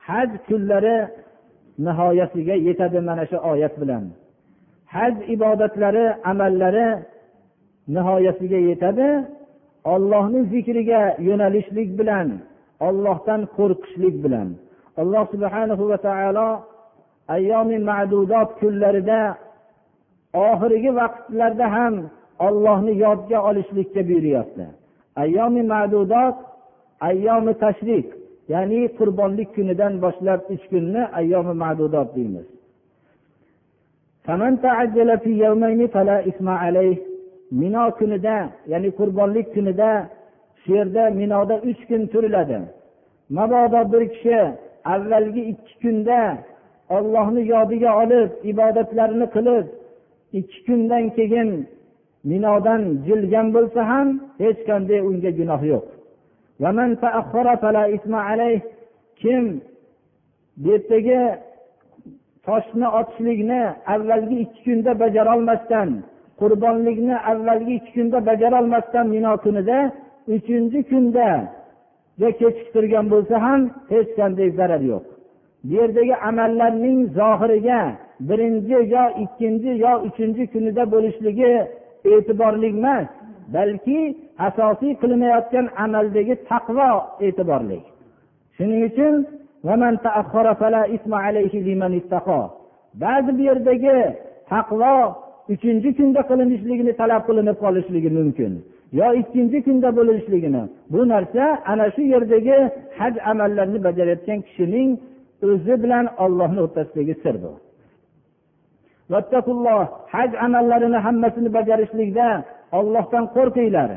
Haj 0.07 0.29
kunlari 0.47 0.97
nihoyasiga 1.85 2.55
yetadi 2.67 2.99
mana 3.07 3.23
shu 3.29 3.37
oyat 3.51 3.73
bilan. 3.81 4.05
Haj 4.93 5.15
ibodatlari 5.33 6.05
amallari 6.31 6.87
nihoyasiga 7.95 8.59
yetadi. 8.69 9.09
Ollohni 9.93 10.39
zikriga 10.51 11.01
yo'nalishlik 11.27 11.89
bilan 11.99 12.27
ollohdan 12.87 13.41
qo'rqishlik 13.57 14.15
bilan. 14.23 14.47
Alloh 15.01 15.23
subhanahu 15.33 15.83
va 15.91 15.97
taolo 16.07 16.49
ayyomi 17.35 17.77
ma'dudot 17.89 18.49
kunlarida 18.59 19.21
oxirgi 20.49 20.91
vaqtlarda 20.99 21.65
ham 21.75 21.95
ollohni 22.47 22.93
yodga 23.05 23.37
olishlikka 23.49 24.01
buyuryapti. 24.09 24.65
Ayyomi 25.23 25.61
ma'dudot 25.73 26.35
ayyomi 27.09 27.53
tashrik. 27.63 28.07
Ya'ni 28.53 28.79
qurbonlik 28.97 29.49
kunidan 29.55 29.93
boshlab 30.03 30.41
uch 30.53 30.63
kunni 30.71 31.01
ayyomi 31.19 31.53
ma'dudot 31.63 32.09
deymiz. 32.15 32.47
Mino 37.61 37.83
kunida 37.99 38.37
ya'ni 38.71 38.89
qurbonlik 38.99 39.47
kunida 39.55 39.89
shu 40.61 40.69
yerda 40.77 41.03
minoda 41.19 41.55
uch 41.69 41.81
kun 41.89 42.01
turiladi. 42.11 42.59
Mabodo 43.29 43.81
bir 43.91 44.03
kishi 44.13 44.39
avvalgi 44.93 45.41
ikki 45.51 45.73
kunda 45.81 46.37
ollohni 46.95 47.41
yodiga 47.53 47.91
olib 48.01 48.29
ibodatlarini 48.51 49.27
qilib 49.35 49.65
ikki 50.39 50.59
kundan 50.65 51.05
keyin 51.17 51.49
minodan 52.31 52.81
jilgan 53.07 53.47
bo'lsa 53.55 53.81
ham 53.91 54.07
hech 54.43 54.59
qanday 54.69 54.99
unga 55.09 55.31
gunoh 55.39 55.61
yo'q. 55.71 55.94
Kim 59.21 59.61
bu 60.57 60.69
yerdagi 60.69 61.21
toshni 62.45 62.87
otishlikni 62.99 63.61
avvalgi 63.93 64.35
ikki 64.43 64.59
kunda 64.65 64.91
bajarolmasdan 65.03 65.89
qurbonlikni 66.39 67.15
avvalgi 67.31 67.73
ikki 67.79 67.91
kunda 67.97 68.25
bajarolmasdan 68.29 69.05
mino 69.15 69.33
kunida 69.43 69.77
uchinchi 70.35 70.79
kunda 70.91 71.29
kechiktirgan 72.39 73.05
bo'lsa 73.13 73.35
ham 73.45 73.61
hech 73.93 74.09
qanday 74.19 74.49
zarar 74.59 74.81
yo'q. 74.91 75.05
Bu 75.67 75.73
yerdagi 75.79 76.15
amallarning 76.29 76.99
zohiriga 77.19 77.81
birinchi 78.27 78.77
yo 78.93 79.03
ikkinchi 79.23 79.71
yo 79.83 79.93
uchinchi 80.07 80.43
kunida 80.53 80.83
bo'lishligi 80.93 81.51
e'tiborli 82.13 82.69
emas 82.77 83.07
balki 83.55 83.99
asosiy 84.47 84.93
qilinayotgan 85.01 85.65
amaldagi 85.83 86.35
taqvo 86.49 86.89
e'tiborli. 87.25 87.79
Shuning 88.55 88.81
uchun 88.89 89.13
ba'zi 93.03 93.31
bu 93.37 93.41
yerdagi 93.49 93.97
taqvo 94.51 94.93
uchinchi 95.53 95.89
kunda 95.97 96.21
qilinishligini 96.29 96.93
talab 96.99 97.21
qilinib 97.27 97.57
qolishligi 97.63 98.09
mumkin 98.17 98.53
yo 98.99 99.07
ikkinchi 99.21 99.57
kunda 99.65 99.89
bo'lishligini. 99.97 100.63
Bu 100.91 100.99
narsa 101.11 101.43
ana 101.71 101.85
shu 101.95 102.01
yerdagi 102.13 102.57
haj 102.99 103.13
amallarini 103.31 103.79
bajarayotgan 103.87 104.39
kishining 104.47 104.89
o'zi 105.49 105.73
bilan 105.83 106.05
ollohni 106.23 106.59
o'rtasidagi 106.65 107.13
sir 107.23 107.35
bu. 107.43 107.51
Haj 110.13 110.29
amallarini 110.45 110.99
hammasini 111.05 111.49
bajarishlikda 111.57 112.27
ollohdan 112.79 113.25
qo'rqinglar. 113.35 113.89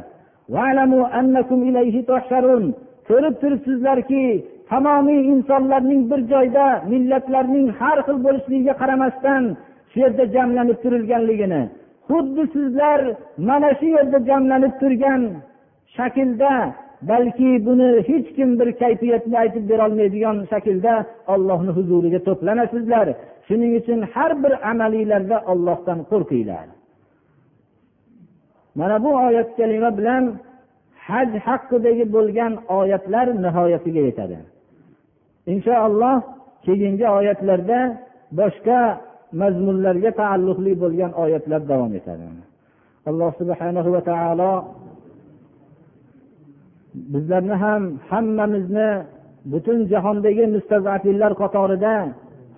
Ko'rib 3.09 3.35
turibsizlarki 3.43 4.25
tamomiy 4.71 5.21
insonlarning 5.33 6.03
bir 6.11 6.21
joyda 6.33 6.67
millatlarning 6.93 7.69
har 7.81 7.99
xil 8.07 8.19
bo'lishligiga 8.27 8.75
qaramasdan 8.83 9.43
shu 9.91 9.99
yerda 10.05 10.25
jamlanib 10.37 10.79
turilganligini 10.85 11.63
xuddi 12.09 12.43
sizlar 12.55 13.01
mana 13.49 13.71
shu 13.81 13.89
yerda 13.97 14.19
jamlanib 14.31 14.75
turgan 14.81 15.23
shaklda 15.97 16.53
balki 17.11 17.51
buni 17.67 17.91
hech 18.09 18.29
kim 18.37 18.51
bir 18.61 18.69
kayfiyatni 18.83 19.37
aytib 19.43 19.65
berolmaydigan 19.71 20.37
shaklda 20.53 20.95
ollohni 21.35 21.73
huzuriga 21.79 22.21
to'planasizlar 22.29 23.07
shuning 23.47 23.73
uchun 23.81 24.01
har 24.15 24.33
bir 24.43 24.53
amalinglarda 24.71 25.37
ollohdan 25.53 25.99
qo'rqinglar. 26.11 26.78
Mana 28.75 28.97
bu 29.05 29.11
oyat 29.27 29.49
kalima 29.57 29.91
bilan 29.99 30.25
haj 31.09 31.31
haqidagi 31.47 32.05
bo'lgan 32.17 32.53
oyatlar 32.79 33.27
nihoyasiga 33.45 34.01
yetadi. 34.09 34.39
Inshaalloh 35.53 36.17
keyingi 36.65 37.07
oyatlarda 37.19 37.79
boshqa 38.39 38.81
mazmunlarga 39.41 40.11
taalluqli 40.21 40.73
bo'lgan 40.83 41.13
oyatlar 41.23 41.61
davom 41.71 41.93
etadi. 41.99 42.25
Alloh 43.11 43.31
subhanahu 43.41 43.89
va 43.95 44.03
taolo 44.11 44.53
bizlarni 47.13 47.57
ham 47.65 47.83
hammamizni 48.11 48.91
butun 49.53 49.79
jahondagi 49.93 50.45
mustazafillar 50.55 51.33
qatorida 51.43 51.95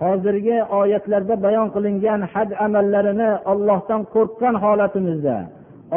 hozirgi 0.03 0.57
oyatlarda 0.81 1.35
bayon 1.45 1.69
qilingan 1.75 2.21
haj 2.33 2.49
amallarini 2.67 3.31
ollohdan 3.53 4.01
qo'rqqan 4.15 4.55
holatimizda 4.65 5.37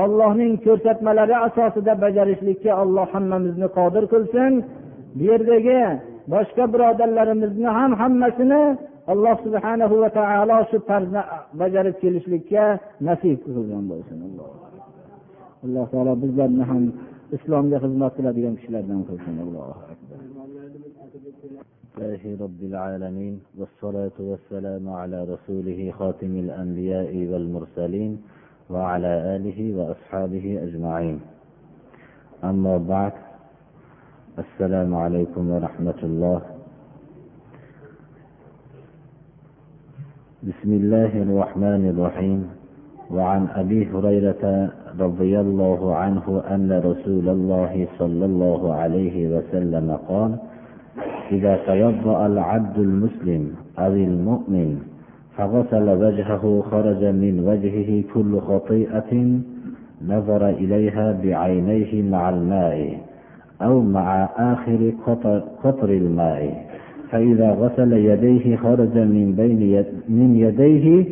ollohning 0.03 0.53
ko'rsatmalari 0.66 1.36
asosida 1.47 1.93
bajarishlikka 2.05 2.70
alloh 2.82 3.07
hammamizni 3.14 3.68
qodir 3.78 4.05
qilsin 4.12 4.53
bu 5.16 5.22
yerdagi 5.30 5.80
boshqa 6.34 6.64
birodarlarimizni 6.72 7.68
ham 7.78 7.91
hammasini 8.01 8.62
alloh 9.12 9.34
subhanahu 9.45 9.95
va 10.03 10.09
taolo 10.18 10.59
shu 10.70 10.78
tarzni 10.91 11.22
bajarib 11.61 11.97
kelishlikka 12.03 12.64
nasib 13.09 13.39
qilgan 13.47 13.84
bo'lsin 13.93 14.18
alloh 15.66 15.84
taolo 15.93 16.12
bizlarni 16.22 16.64
ham 16.70 16.82
islomga 17.36 17.78
xizmat 17.84 18.12
qiladigan 18.18 18.55
kishilardan 18.59 19.01
qilsin 19.09 19.34
allohu 19.45 19.72
akbar 19.95 20.20
لله 21.99 22.22
رب 22.45 22.61
العالمين 22.70 23.34
والصلاة 23.59 24.16
والسلام 24.30 24.84
على 25.01 25.18
رسوله 25.32 25.80
خاتم 25.99 26.32
الأنبياء 26.45 27.12
والمرسلين 27.30 28.12
وعلى 28.70 29.36
آله 29.36 29.59
وأصحابه 29.78 30.59
أجمعين. 30.64 31.20
أما 32.43 32.78
بعد 32.78 33.11
السلام 34.39 34.95
عليكم 34.95 35.49
ورحمة 35.49 35.99
الله. 36.03 36.41
بسم 40.43 40.72
الله 40.74 41.11
الرحمن 41.24 41.89
الرحيم. 41.89 42.64
وعن 43.11 43.47
أبي 43.47 43.88
هريرة 43.93 44.72
رضي 44.99 45.39
الله 45.39 45.95
عنه 45.95 46.43
أن 46.51 46.72
رسول 46.72 47.30
الله 47.30 47.88
صلى 47.99 48.26
الله 48.26 48.74
عليه 48.74 49.38
وسلم 49.38 49.97
قال 50.07 50.32
إذا 51.32 51.55
توضأ 51.66 52.26
العبد 52.26 52.78
المسلم 52.78 53.55
أو 53.80 53.93
المؤمن 53.93 54.93
فغسل 55.38 55.89
وجهه 55.89 56.63
خرج 56.71 57.03
من 57.05 57.43
وجهه 57.47 58.03
كل 58.13 58.39
خطيئة 58.39 59.39
نظر 60.07 60.49
إليها 60.49 61.17
بعينيه 61.23 62.09
مع 62.11 62.29
الماء 62.29 62.97
أو 63.61 63.81
مع 63.81 64.29
آخر 64.38 64.93
قطر, 65.07 65.43
قطر 65.63 65.89
الماء. 65.89 66.65
فإذا 67.11 67.51
غسل 67.51 67.93
يديه 67.93 68.55
خرج 68.55 68.97
من 68.97 69.34
بين 69.38 69.61
يد 69.61 69.86
من 70.09 70.36
يديه 70.36 71.05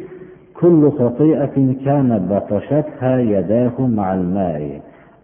كل 0.59 0.91
خطيئة 0.91 1.76
كان 1.86 2.28
بطشتها 2.32 3.19
يداه 3.19 3.82
مع 3.88 4.13
الماء 4.13 4.82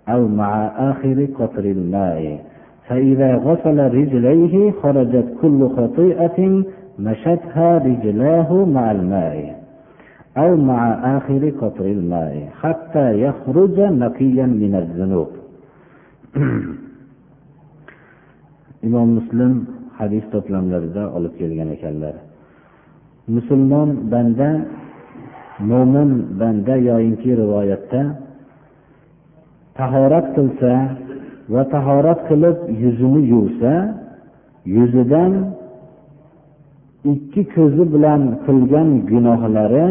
أو 0.10 0.28
مع 0.28 0.68
آخر 0.92 1.28
قطر 1.40 1.66
الماء. 1.66 2.40
فإذا 2.88 3.36
غسل 3.36 3.80
رجليه 3.80 4.72
خرجت 4.72 5.26
كل 5.42 5.70
خطيئة 5.70 6.64
مشتها 6.99 7.79
رجلاه 7.79 8.65
مع 8.65 8.91
الماء 8.91 9.63
أو 10.37 10.57
مع 10.57 10.81
آخر 11.17 11.53
قطر 11.61 11.85
الماء 11.85 12.49
حتى 12.61 13.07
يخرج 13.23 13.81
نقيا 13.81 14.47
من 14.47 14.75
الذنوب 14.83 15.31
إمام 18.85 19.17
مسلم 19.17 19.53
hadis 20.03 20.25
to'plamlarida 20.33 21.03
olib 21.17 21.33
kelgan 21.41 21.69
ekanlar 21.77 22.15
musulmon 23.35 23.89
banda 24.13 24.51
mo'min 25.71 26.11
banda 26.41 26.75
yoyinki 26.91 27.31
rivoyatda 27.43 28.03
tahorat 29.79 30.27
qilsa 30.37 30.73
va 31.55 31.63
tahorat 31.75 32.21
qilib 32.31 32.57
yuzini 32.83 33.23
yuvsa 33.33 33.75
yuzidan 34.77 35.33
ikki 37.12 37.42
ko'zi 37.56 37.84
bilan 37.94 38.22
qilgan 38.46 38.90
gunohlari 39.12 39.86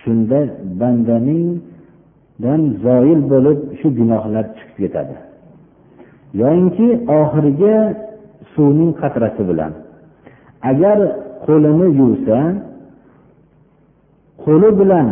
shunda 0.00 0.40
bandaningdan 0.80 2.62
zoil 2.84 3.20
bo'lib 3.32 3.58
shu 3.78 3.88
gunohlar 3.98 4.44
chiqib 4.56 4.76
ketadi. 4.82 5.14
Yoyinki 6.40 6.88
oxirgi 7.18 7.74
suvning 8.52 8.92
qatrasi 9.00 9.42
bilan. 9.50 9.72
Agar 10.70 10.98
qo'lini 11.46 11.86
yuvsa 12.00 12.38
qo'li 14.44 14.70
bilan 14.80 15.08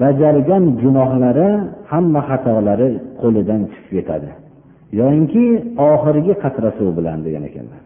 bajargan 0.00 0.64
gunohlari 0.82 1.50
hamma 1.90 2.20
xatolari 2.28 2.88
qo'lidan 3.20 3.60
chiqib 3.72 3.92
ketadi. 3.96 4.30
Yoyinki 5.00 5.44
oxirgi 5.90 6.32
qatra 6.42 6.68
suv 6.78 6.88
bilan 6.98 7.18
degan 7.26 7.44
ekanlar. 7.50 7.83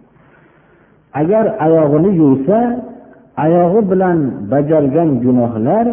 Agar 1.21 1.45
oyog'ini 1.67 2.11
yuvsa 2.23 2.59
oyog'i 3.45 3.81
bilan 3.91 4.19
bajargan 4.53 5.11
gunohlar 5.25 5.87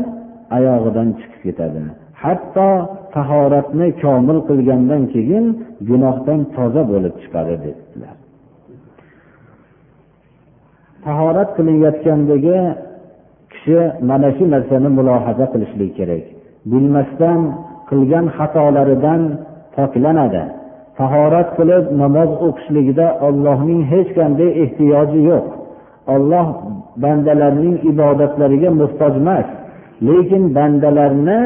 oyog'idan 0.57 1.07
chiqib 1.19 1.41
ketadi. 1.45 1.79
Hatto 2.23 2.69
tahoratni 3.15 3.87
komil 4.01 4.39
qilgandan 4.49 5.01
keyin 5.13 5.45
gunohdan 5.89 6.39
toza 6.55 6.81
bo'lib 6.91 7.15
chiqadi 7.21 7.55
dedilar. 7.65 8.15
Tahorat 11.05 11.49
qilinayotgandagi 11.57 12.59
kishi 13.51 13.79
mana 14.09 14.29
shu 14.37 14.43
narsani 14.53 14.89
mulohaza 14.97 15.45
qilishlik 15.53 15.91
kerak. 15.99 16.25
Bilmasdan 16.71 17.39
qilgan 17.89 18.25
xatolaridan 18.37 19.21
poklanadi. 19.75 20.43
Tahorat 20.99 21.49
qilib 21.57 21.85
namoz 22.01 22.31
o'qishligida 22.47 23.07
ollohning 23.27 23.81
hech 23.91 24.09
qanday 24.17 24.49
ehtiyoji 24.63 25.19
yo'q. 25.29 25.45
Olloh 26.13 26.47
bandalarning 27.03 27.75
ibodatlariga 27.91 28.69
muhtoj 28.81 29.13
emas 29.21 29.47
lekin 30.07 30.43
bandalarni 30.57 31.39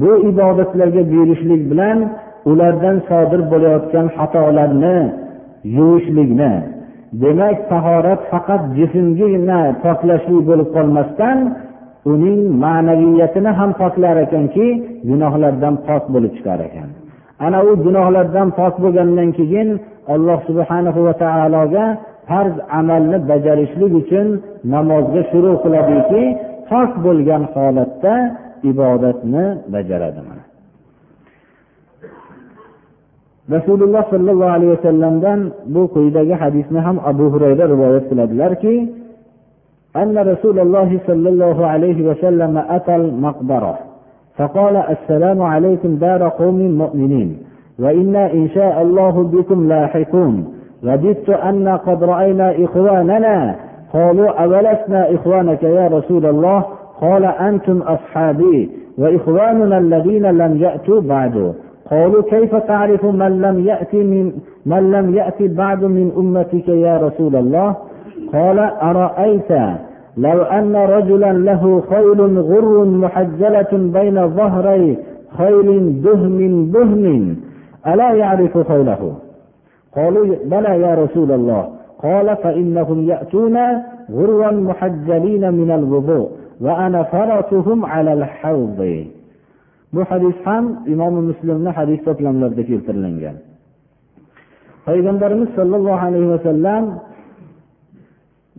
bu 0.00 0.12
ibodatlarga 0.30 1.02
buyurishlik 1.10 1.62
bilan 1.70 1.98
ulardan 2.50 2.96
sodir 3.08 3.40
bo'layotgan 3.52 4.06
xatolarni 4.16 4.98
yuvishlikni 5.76 6.52
demak 7.22 7.58
tahorat 7.72 8.20
faqat 8.32 8.62
jismgina 8.78 9.60
poklashlik 9.84 10.42
bo'lib 10.50 10.68
qolmasdan 10.76 11.38
uning 12.12 12.40
ma'naviyatini 12.64 13.50
ham 13.58 13.70
poklar 13.80 14.16
ekanki 14.26 14.66
gunohlardan 15.08 15.74
pok 15.86 16.04
bo'lib 16.14 16.32
chiqar 16.36 16.60
ekan. 16.68 16.88
ana 17.45 17.59
u 17.69 17.71
gunohlardan 17.85 18.47
pok 18.59 18.73
bo'lgandan 18.83 19.29
keyin 19.37 19.69
alloh 20.13 20.39
subhana 20.49 20.89
va 21.07 21.13
taologa 21.23 21.85
farz 22.29 22.55
amalni 22.79 23.17
bajarishlik 23.29 23.91
uchun 24.01 24.27
namozga 24.73 25.21
shuru 25.31 25.51
qiladiki 25.63 26.23
pok 26.69 26.91
bo'lgan 27.05 27.43
holatda 27.53 28.13
ibodatni 28.71 29.45
bajaradi 29.73 30.21
rasululloh 33.55 34.03
sollallohu 34.13 34.53
alayhi 34.57 34.73
vasallamdan 34.77 35.39
bu 35.73 35.81
quyidagi 35.95 36.35
hadisni 36.43 36.79
ham 36.87 36.97
abu 37.11 37.25
hurayra 37.33 37.63
rivoyat 37.73 38.05
qiladilarki 38.09 38.75
أن 40.03 40.17
رسول 40.17 40.59
الله 40.59 40.99
صلى 41.07 41.29
الله 41.29 41.67
عليه 41.67 41.99
وسلم 42.09 42.53
أتى 42.57 42.95
المقبرة 42.95 43.79
فقال 44.40 44.76
السلام 44.76 45.42
عليكم 45.42 45.96
دار 45.96 46.28
قوم 46.28 46.58
مؤمنين 46.78 47.38
وإنا 47.78 48.32
إن 48.32 48.48
شاء 48.48 48.82
الله 48.82 49.22
بكم 49.22 49.68
لاحقون 49.68 50.54
وددت 50.84 51.30
أن 51.30 51.68
قد 51.68 52.04
رأينا 52.04 52.64
إخواننا 52.64 53.56
قالوا 53.92 54.30
أولسنا 54.42 55.14
إخوانك 55.14 55.62
يا 55.62 55.86
رسول 55.88 56.26
الله 56.26 56.64
قال 57.00 57.24
أنتم 57.24 57.82
أصحابي 57.82 58.70
وإخواننا 58.98 59.78
الذين 59.78 60.26
لم 60.26 60.56
يأتوا 60.56 61.00
بعد 61.00 61.54
قالوا 61.90 62.22
كيف 62.22 62.54
تعرف 62.56 63.04
من 63.04 63.40
لم 63.40 63.66
يأتي 63.66 63.96
من 64.04 64.32
من 64.66 64.90
لم 64.90 65.14
يأتي 65.14 65.48
بعد 65.48 65.84
من 65.84 66.12
أمتك 66.16 66.68
يا 66.68 66.96
رسول 66.96 67.36
الله 67.36 67.76
قال 68.32 68.58
أرأيت 68.58 69.52
لو 70.26 70.38
أن 70.42 70.74
رجلا 70.76 71.32
له 71.32 71.62
خيل 71.90 72.20
غر 72.50 72.84
محجلة 72.84 73.72
بين 73.72 74.16
ظهري 74.28 74.98
خيل 75.38 75.68
دهم 76.02 76.38
دهم 76.74 77.36
ألا 77.86 78.10
يعرف 78.12 78.54
خيله؟ 78.70 79.02
قالوا 79.96 80.26
بلى 80.44 80.72
يا 80.84 80.92
رسول 80.94 81.30
الله. 81.32 81.62
قال 82.02 82.36
فإنهم 82.36 82.98
يأتون 83.12 83.56
غروا 84.16 84.50
محجلين 84.50 85.54
من 85.60 85.70
الوضوء 85.70 86.28
وأنا 86.60 87.02
فرسهم 87.02 87.78
على 87.86 88.12
الحوض. 88.12 88.80
bu 89.94 90.00
hadis 90.10 90.36
ham 90.44 90.64
imomi 90.92 91.20
muslimni 91.30 91.70
hadis 91.78 92.00
to'plamlarida 92.06 92.62
keltirilgan 92.70 93.36
payg'ambarimiz 94.86 95.50
sollallohu 95.58 96.00
alayhi 96.06 96.28
vasallam 96.34 96.84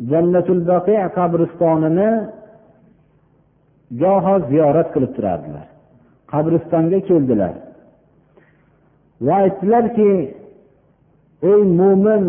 jannatul 0.09 0.61
baqi 0.71 0.95
qabristonini 1.17 2.09
goho 4.01 4.35
ziyorat 4.49 4.87
qilib 4.93 5.11
turardilar. 5.17 5.67
Qabristonga 6.31 6.99
keldilar. 7.09 7.53
Va 9.25 9.35
aytdilarki 9.43 10.11
ey 11.51 11.61
mo'min 11.79 12.23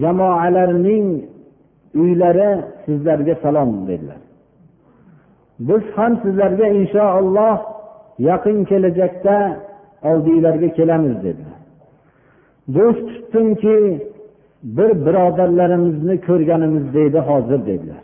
jamoalarning 0.00 1.06
uylari 2.02 2.50
sizlarga 2.84 3.34
salom 3.42 3.70
dedilar. 3.88 4.20
Biz 5.68 5.82
ham 5.96 6.12
sizlarga 6.22 6.66
inshaalloh 6.80 7.56
yaqin 8.28 8.58
kelajakda 8.70 9.36
oldinglarga 10.10 10.68
kelamiz 10.78 11.16
dedilar. 11.26 11.58
Do'st 12.74 13.06
tutdimki 13.08 13.76
bir 14.66 15.06
birodarlarimizni 15.06 16.20
ko'rganimiz 16.20 16.94
deydi 16.94 17.18
hozir 17.18 17.60
dedilar. 17.66 18.02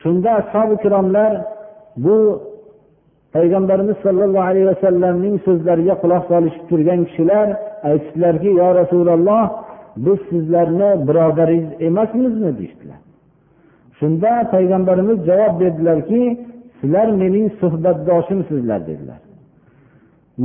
Shunda 0.00 0.30
ashobi 0.30 0.74
ikromlar 0.74 1.32
bu 1.96 2.42
payg'ambarimiz 3.32 3.96
sollallohu 4.04 4.46
alayhi 4.50 4.66
vasallamning 4.72 5.36
so'zlariga 5.46 5.94
quloq 6.02 6.22
solishib 6.32 6.64
turgan 6.70 7.00
kishilar 7.08 7.46
aytishdilarki 7.90 8.50
yo 8.60 8.68
rasululloh 8.80 9.44
biz 10.04 10.18
sizlarni 10.30 10.90
birodaringiz 11.08 11.70
emasmizmi? 11.88 12.50
deyishdilar. 12.58 13.00
Shunda 13.98 14.30
payg'ambarimiz 14.54 15.18
javob 15.28 15.54
berdilarki 15.60 16.20
sizlar 16.80 17.08
mening 17.22 17.46
suhbatdoshimsizlar 17.60 18.80
dedilar. 18.90 19.20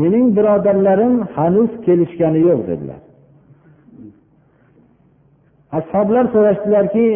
Mening 0.02 0.28
birodarlarim 0.38 1.16
hanuz 1.36 1.72
kelishgani 1.86 2.39
yo'q 2.50 2.62
dedilar. 2.72 3.00
Ashoblar 5.78 6.26
so'rashdilarki 6.34 7.07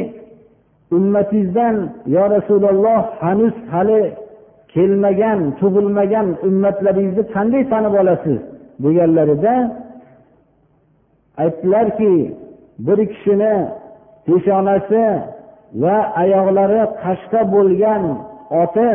ummatingizdan 0.97 1.75
yo 2.15 2.23
rasululloh 2.35 3.01
hanuz 3.23 3.55
hali 3.71 4.03
kelmagan 4.73 5.39
tug'ilmagan 5.59 6.27
ummatlaringizni 6.47 7.23
qanday 7.35 7.63
tanib 7.71 7.93
olasiz? 8.01 8.39
deganlarida 8.83 9.55
aytdilarki 11.43 12.13
bir 12.85 12.99
kishini 13.11 13.55
peshonasi 14.25 15.03
va 15.83 15.97
oyoqlari 16.23 16.81
qashqa 17.03 17.41
bo'lgan 17.53 18.03
oti 18.61 18.91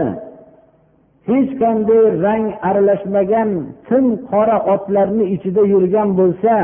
hech 1.28 1.50
qanday 1.62 2.04
rang 2.24 2.44
aralashmagan 2.68 3.50
tim 3.88 4.04
qora 4.30 4.56
otlarni 4.74 5.24
ichida 5.34 5.62
yurgan 5.72 6.08
bo'lsa 6.20 6.54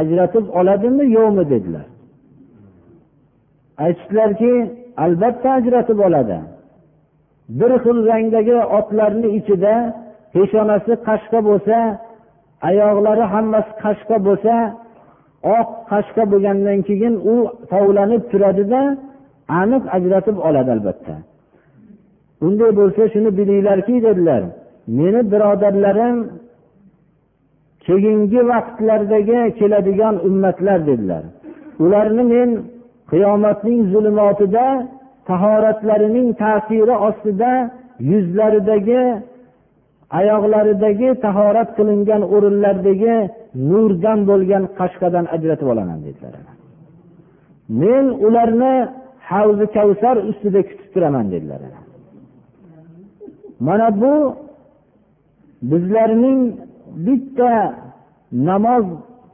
ajratib 0.00 0.44
oladimi 0.58 1.04
yo'qmi 1.16 1.44
dedilar. 1.52 1.86
Aytishdilarki 3.84 4.52
albatta 5.04 5.48
ajratib 5.58 5.98
oladi. 6.06 6.38
Bir 7.58 7.72
xil 7.84 7.98
rangdagi 8.10 8.56
otlarni 8.78 9.28
ichida 9.38 9.74
peshonasi 10.34 10.92
qashqa 11.08 11.38
bo'lsa 11.48 11.76
oyoqlari 12.68 13.24
hammasi 13.34 13.72
qashqa 13.84 14.16
bo'lsa 14.26 14.54
oq 15.58 15.68
qashqa 15.90 16.22
bo'lgandan 16.32 16.78
keyin 16.88 17.14
u 17.32 17.34
tovlanib 17.72 18.22
turadida 18.32 18.80
aniq 19.60 19.84
ajratib 19.96 20.36
oladi 20.48 20.70
albatta. 20.76 21.14
Unday 22.46 22.70
bo'lsa 22.80 23.02
shuni 23.12 23.30
bilinglarki 23.38 23.96
dedilar 24.06 24.42
meni 24.98 25.20
birodarlarim 25.32 26.16
keyingi 27.86 28.40
vaqtlardagi 28.52 29.40
keladigan 29.58 30.14
ummatlar 30.28 30.78
dedilar. 30.88 31.22
Ularni 31.84 32.24
men 32.34 32.50
qiyomatning 33.10 33.80
zulmatida 33.92 34.66
tahoratlarining 35.28 36.28
ta'siri 36.42 36.94
ostida 37.08 37.52
yuzlaridagi 38.10 39.02
oyoqlaridagi 40.18 41.08
tahorat 41.24 41.68
qilingan 41.78 42.22
o'rinlardagi 42.34 43.16
nurdan 43.70 44.18
bo'lgan 44.30 44.64
qashqadan 44.78 45.24
ajratib 45.34 45.68
olaman 45.72 45.98
dedilar. 46.06 46.34
Men 47.82 48.04
ularni 48.26 48.74
havzi 49.30 49.66
kavsar 49.76 50.16
ustida 50.30 50.60
kutib 50.68 50.88
turaman 50.94 51.26
dedilar. 51.34 51.60
Mana 53.66 53.88
bu 54.02 54.14
bizlarning 55.70 56.40
bitta 57.06 57.52
namoz 58.48 58.86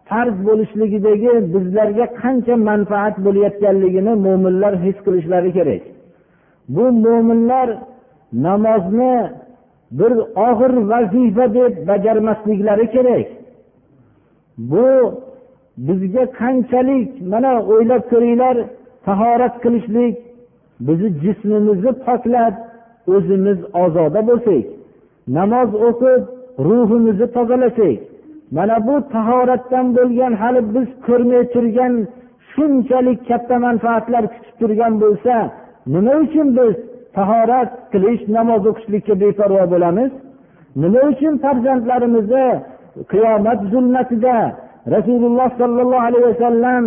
farz 0.09 0.37
bo'lishligidagi 0.47 1.33
bizlarga 1.55 2.07
qancha 2.21 2.55
manfaat 2.69 3.17
bo'layotganligini 3.27 4.13
mo'minlar 4.27 4.73
his 4.85 4.97
qilishlari 5.07 5.51
kerak. 5.59 5.83
Bu 6.75 6.85
mo'minlar 7.05 7.69
namozni 8.47 9.15
bir 9.99 10.13
og'ir 10.49 10.73
vazifa 10.91 11.47
deb 11.59 11.73
bajarmasliklari 11.89 12.87
kerak. 12.95 13.27
Bu 14.71 14.87
bizga 15.87 16.25
qanchalik 16.41 17.11
mana 17.33 17.53
o'ylab 17.73 18.03
ko'ringlar 18.13 18.57
tahorat 19.07 19.55
qilishlik 19.65 20.15
bizni 20.87 21.09
jismimizni 21.23 21.93
poklab 22.07 22.55
o'zimiz 23.15 23.59
ozoda 23.85 24.21
bo'lsak 24.29 24.65
namoz 25.39 25.71
o'qib 25.89 26.23
ruhimizni 26.67 27.27
tozalasak 27.37 27.99
mana 28.51 28.87
bu 28.87 28.95
tahoratdan 29.15 29.87
bo'lgan 29.97 30.33
hali 30.43 30.61
biz 30.75 30.89
ko'rmay 31.07 31.43
turgan 31.55 31.95
shunchalik 32.53 33.19
katta 33.29 33.57
manfaatlar 33.67 34.25
kutib 34.33 34.55
turgan 34.61 34.93
bo'lsa 35.03 35.35
nima 35.95 36.13
uchun 36.25 36.49
biz 36.59 36.75
tahorat 37.17 37.71
qilish 37.93 38.23
namoz 38.37 38.63
o'qishlikka 38.71 39.15
beparvo 39.23 39.65
bo'lamiz? 39.75 40.13
Nima 40.83 41.01
uchun 41.13 41.35
farzandlarimizni 41.45 42.47
qiyomat 43.13 43.61
zulmatida 43.73 44.37
rasululloh 44.95 45.49
sollallohu 45.61 46.07
alayhi 46.09 46.27
vasallam 46.33 46.85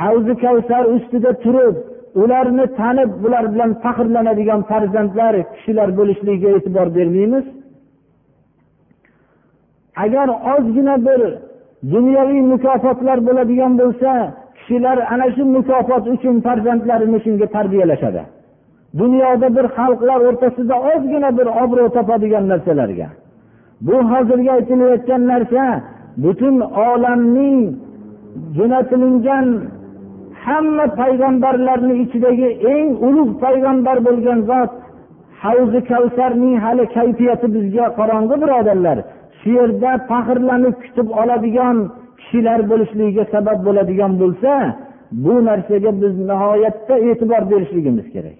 havzi 0.00 0.34
kavsar 0.44 0.82
ustida 0.94 1.30
turib 1.44 1.74
ularni 2.22 2.66
tanib 2.80 3.10
bular 3.22 3.44
bilan 3.52 3.70
faxrlanadigan 3.84 4.60
farzandlar 4.70 5.34
kishilar 5.54 5.88
bo'lishligiga 5.98 6.50
e'tibor 6.56 6.88
bermaymiz? 6.96 7.44
Agar 10.04 10.28
ozgina 10.52 10.96
bir 11.06 11.20
dunyoviy 11.94 12.40
mukofotlar 12.52 13.18
bo'ladigan 13.26 13.72
bo'lsa 13.80 14.10
kishilar 14.56 14.98
ana 15.12 15.26
shu 15.34 15.42
mukofot 15.56 16.04
uchun 16.14 16.36
farzandlarini 16.46 17.18
shunga 17.24 17.46
tarbiyalashadi. 17.56 18.22
Dunyoda 19.00 19.48
bir 19.56 19.66
xalqlar 19.76 20.18
o'rtasida 20.28 20.76
ozgina 20.92 21.30
bir 21.38 21.46
obro' 21.62 21.88
topadigan 21.96 22.44
narsalarga. 22.52 23.08
Bu 23.86 23.96
hozirgi 24.10 24.50
aytilayotgan 24.56 25.22
narsa 25.32 25.64
butun 26.22 26.56
olamning 26.60 27.58
jo'natilingan 28.56 29.46
hamma 30.44 30.86
payg'ambarlarni 31.00 31.94
ichidagi 32.04 32.48
eng 32.74 32.88
ulug' 33.08 33.32
payg'ambar 33.44 33.96
bo'lgan 34.06 34.38
zot 34.50 34.70
havzi 35.42 35.80
kavsarning 35.90 36.54
hali 36.64 36.84
kayfiyati 36.96 37.46
bizga 37.54 37.86
qorong'i 37.98 38.36
birodarlar 38.42 38.98
shu 39.40 39.48
yerda 39.58 39.90
faxrlanib 40.10 40.74
kutib 40.84 41.08
oladigan 41.20 41.76
kishilar 42.20 42.60
bo'lishligiga 42.70 43.24
sabab 43.34 43.58
bo'ladigan 43.66 44.12
bo'lsa 44.22 44.52
bu 45.24 45.34
narsaga 45.48 45.90
biz 46.02 46.14
nihoyatda 46.30 46.94
e'tibor 47.08 47.42
berishligimiz 47.50 48.06
kerak. 48.14 48.38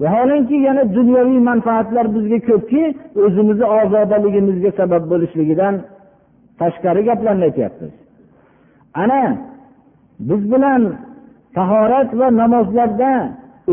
Vaholanki 0.00 0.56
yana 0.68 0.82
dunyoviy 0.96 1.40
manfaatlar 1.50 2.06
bizga 2.14 2.38
ko'pki 2.48 2.82
o'zimizni 3.24 3.66
ozodaligimizga 3.78 4.70
sabab 4.80 5.02
bo'lishligidan 5.12 5.74
tashqari 6.60 7.02
gaplarni 7.08 7.44
aytyapmiz. 7.48 7.92
Ana 9.02 9.22
biz 10.28 10.42
bilan 10.52 10.82
tahorat 11.56 12.10
va 12.20 12.28
namozlarda 12.40 13.12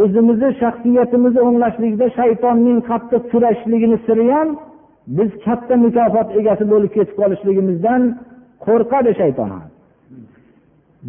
o'zimizni 0.01 0.49
shaxsiyatimizni 0.62 1.41
o'nglashlikda 1.47 2.06
shaytonning 2.20 2.78
qattiq 2.89 3.24
kurashishligini 3.32 3.97
siri 4.06 4.26
ham 4.36 4.49
biz 5.08 5.30
katta 5.45 5.76
mukofot 5.86 6.28
egasi 6.39 6.64
bo'lib 6.74 6.91
ketib 6.97 7.16
qolishligimizdan 7.22 8.01
qo'rqadi 8.66 9.12
shayton 9.22 9.49
ham 9.56 9.68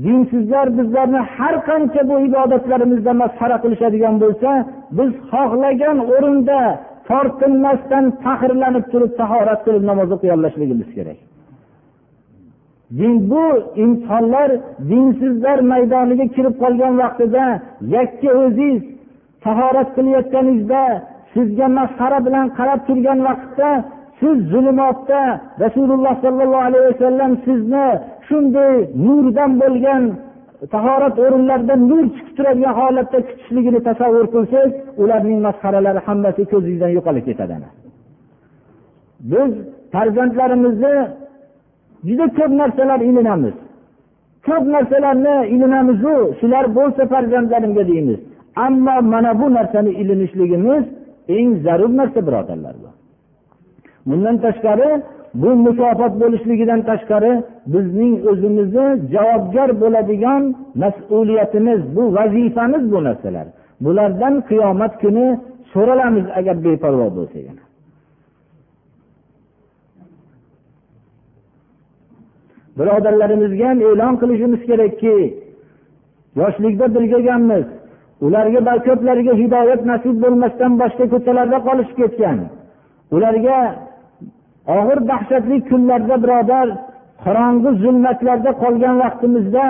dinsizlar 0.05 0.67
bizlarni 0.79 1.21
har 1.37 1.55
qancha 1.69 2.01
bu 2.11 2.17
ibodatlarimizda 2.29 3.13
masxara 3.23 3.57
qilishadigan 3.65 4.15
bo'lsa 4.23 4.51
biz 4.99 5.11
xohlagan 5.31 5.99
o'rinda 6.15 6.61
tortinmasdan 7.09 8.05
faxrlanib 8.25 8.85
turib 8.93 9.13
tahorat 9.21 9.61
qilib 9.67 9.85
namoz 9.91 10.09
o'qiy 10.17 10.31
olishligimiz 10.37 10.89
kerak. 10.97 11.19
Din 12.99 13.15
bu 13.31 13.45
insonlar 13.85 14.51
dinsizlar 14.91 15.59
maydoniga 15.73 16.27
kirib 16.37 16.55
qolgan 16.63 16.95
vaqtida 17.03 17.45
yakka 17.97 18.31
o'ziz 18.45 18.81
tahorat 19.45 19.89
qilayotganingizda 19.97 20.83
sizga 21.37 21.67
masxara 21.79 22.19
bilan 22.27 22.47
qarab 22.59 22.81
turgan 22.89 23.19
vaqtda 23.29 23.71
siz 24.21 24.37
zulumotda 24.53 25.23
rasululloh 25.65 26.15
sollallohu 26.25 26.67
alayhi 26.69 26.87
vasallam 26.91 27.33
sizni 27.47 27.87
shunday 28.29 28.75
nurdan 29.07 29.51
bo'lgan 29.63 30.03
tahorat 30.75 31.17
o'rinlarida 31.25 31.75
nur 31.91 32.05
chiqib 32.15 32.35
turadigan 32.37 32.75
holatda 32.81 33.19
kutishligini 33.29 33.81
tasavvur 33.89 34.27
qilsangiz 34.35 34.73
ularning 35.03 35.39
masxaralari 35.47 36.01
hammasi 36.07 36.43
ko'zingizdan 36.53 36.91
yo'qolib 36.97 37.25
ketadi 37.29 37.57
biz 39.33 39.53
farzandlarimizni 39.93 40.95
juda 42.09 42.27
ko'p 42.39 42.53
narsalar 42.61 43.01
ilinamiz. 43.01 43.55
Ko'p 44.47 44.65
narsalarni 44.75 45.37
ilinamizu 45.55 46.15
shular 46.41 46.65
bo'lsa 46.79 47.03
farzandlarimga 47.13 47.85
deymiz. 47.91 48.21
Ammo 48.67 48.97
mana 49.13 49.41
bu 49.41 49.47
narsani 49.55 49.91
ilinishligimiz 50.03 50.85
eng 51.37 51.51
zarur 51.65 51.93
narsa 52.01 52.21
birodarlar 52.27 52.75
bundan 54.09 54.37
tashqari 54.45 54.91
bu 55.43 55.51
mukofot 55.67 56.13
bo'lishligidan 56.23 56.81
tashqari 56.91 57.33
bizning 57.75 58.15
o'zimizni 58.31 58.87
javobgar 59.15 59.71
bo'ladigan 59.83 60.43
mas'uliyatimiz 60.83 61.81
bu 61.97 62.03
vazifamiz 62.17 62.83
bu 62.93 62.99
narsalar. 63.07 63.47
Bulardan 63.85 64.35
qiyomat 64.49 64.93
kuni 65.03 65.27
so'ralamiz 65.73 66.27
agar 66.39 66.57
beparvo 66.65 67.09
bo'lsak 67.19 67.57
birodarlarimizga 72.79 73.65
ham 73.71 73.79
e'lon 73.89 74.15
qilishimiz 74.21 74.63
kerakki 74.71 75.17
yoshlikda 76.41 76.87
bilganmiz 76.95 77.65
ularga 78.25 78.61
ko'plariga 78.87 79.35
hidoyat 79.43 79.83
nasib 79.93 80.17
bo'lmasdan 80.25 80.73
boshqa 80.83 81.05
ko'chalarda 81.13 81.59
qolishib 81.69 81.97
ketgan. 82.03 82.39
Ularga 83.17 83.59
og'ir 84.79 84.99
dahshatli 85.11 85.57
kunlarda 85.69 86.17
birodar 86.25 86.69
qorong'i 87.25 87.71
zulmatlarda 87.83 88.51
qolgan 88.63 88.97
vaqtimizda 89.05 89.67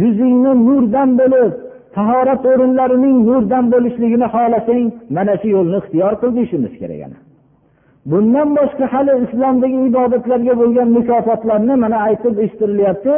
yuzingni 0.00 0.52
nurdan 0.66 1.10
bo'lib 1.20 1.52
tahorat 1.96 2.42
o'rinlarining 2.52 3.16
nurdan 3.28 3.64
bo'lishligini 3.74 4.26
xohlasang 4.34 4.86
mana 5.16 5.34
shu 5.40 5.48
yo'lni 5.56 5.76
ixtiyor 5.82 6.12
qil 6.20 6.30
deyishimiz 6.36 6.74
kerak 6.80 7.12
bundan 8.10 8.48
boshqa 8.58 8.84
hali 8.94 9.12
islomdagi 9.24 9.78
ibodatlarga 9.90 10.54
bo'lgan 10.60 10.88
mukofotlarni 10.98 11.74
mana 11.84 11.98
aytib 12.08 12.34
eshitirilyapti 12.44 13.14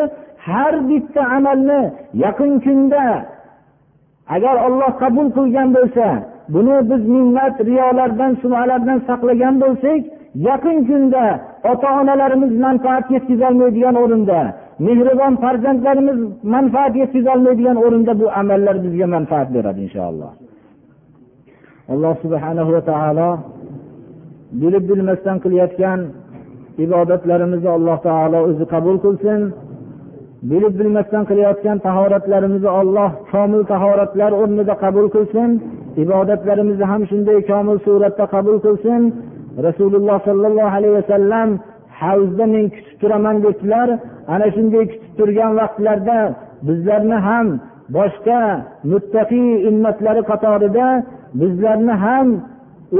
har 0.48 0.74
bitta 0.90 1.22
amalni 1.36 1.80
yaqin 2.24 2.52
kunda 2.66 3.04
agar 4.34 4.56
olloh 4.66 4.92
qabul 5.02 5.28
qilgan 5.36 5.68
bo'lsa 5.76 6.06
buni 6.54 6.76
biz 6.90 7.02
minnat 7.14 7.54
riyolardan 7.68 8.32
sum'alardan 8.42 8.98
saqlagan 9.08 9.54
bo'lsak 9.62 10.00
yaqin 10.48 10.78
kunda 10.88 11.24
ota 11.70 11.88
onalarimiz 12.00 12.52
manfaat 12.66 13.06
yetkazolmaydigan 13.14 13.96
o'rinda 14.02 14.40
mehribon 14.86 15.34
farzandlarimiz 15.42 16.18
manfaat 16.54 16.94
yetkazolmaydigan 17.02 17.76
o'rinda 17.84 18.12
bu 18.20 18.26
amallar 18.40 18.76
bizga 18.84 19.06
manfaat 19.16 19.48
beradi 19.54 19.80
inshaalloh. 19.86 20.32
Alloh 21.92 22.14
subhanahu 22.24 22.70
va 22.76 22.82
taolo 22.90 23.30
bilib 24.60 24.84
bilmasdan 24.90 25.36
qilayotgan 25.44 26.00
ibodatlarimizni 26.84 27.70
alloh 27.78 27.98
taolo 28.08 28.38
o'zi 28.48 28.64
qabul 28.74 28.96
qilsin. 29.04 29.40
Bilib 30.50 30.74
bilmasdan 30.80 31.24
qilayotgan 31.30 31.78
tahoratlarimizni 31.86 32.70
olloh 32.80 33.10
komil 33.32 33.62
tahoratlar 33.72 34.32
o'rnida 34.42 34.74
qabul 34.84 35.06
qilsin. 35.14 35.50
Ibodatlarimizni 36.04 36.86
ham 36.92 37.02
shunday 37.10 37.38
komil 37.50 37.78
suratda 37.86 38.24
qabul 38.34 38.56
qilsin. 38.66 39.00
Rasululloh 39.66 40.18
sollallohu 40.28 40.74
alayhi 40.78 40.96
vasallam 41.00 41.48
havzda 42.00 42.44
men 42.54 42.64
kutib 42.74 42.96
turaman 43.00 43.36
debdilar. 43.44 43.88
Ana 44.34 44.46
shunday 44.56 44.84
kutib 44.92 45.12
turgan 45.18 45.52
vaqtlarda 45.60 46.18
bizlarni 46.68 47.18
ham 47.28 47.46
boshqa 47.96 48.42
muttaqiy 48.90 49.50
ummatlari 49.70 50.22
qatorida 50.30 50.88
bizlarni 51.40 51.94
ham 52.04 52.28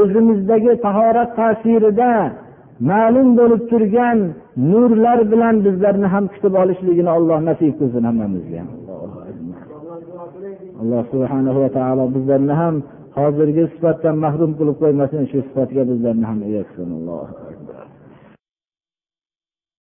o'zimizdagi 0.01 0.73
tahorat 0.87 1.31
ta'sirida 1.39 2.13
ma'lum 2.91 3.29
bo'lib 3.39 3.63
turgan 3.71 4.19
nurlar 4.57 5.19
bilan 5.33 5.55
bizlarni 5.67 6.09
ham 6.15 6.25
kutib 6.35 6.55
olishligini 6.63 7.11
alloh 7.17 7.39
nasib 7.49 7.73
qilsin 7.79 8.03
hammamizga. 8.09 8.63
Alloh 10.81 11.03
subhanahu 11.13 11.59
va 11.65 11.71
taolo 11.79 12.05
bizlarni 12.17 12.55
ham 12.63 12.75
hozirgi 13.19 13.65
sifatdan 13.73 14.17
mahrum 14.25 14.51
qilib 14.59 14.77
qo'ymasin 14.83 15.23
shu 15.31 15.39
sifatga 15.49 15.83
bizlarni 15.91 16.25
ham 16.31 16.39
ega 16.49 16.63
qilsin. 16.69 16.89
Alloh 16.99 17.27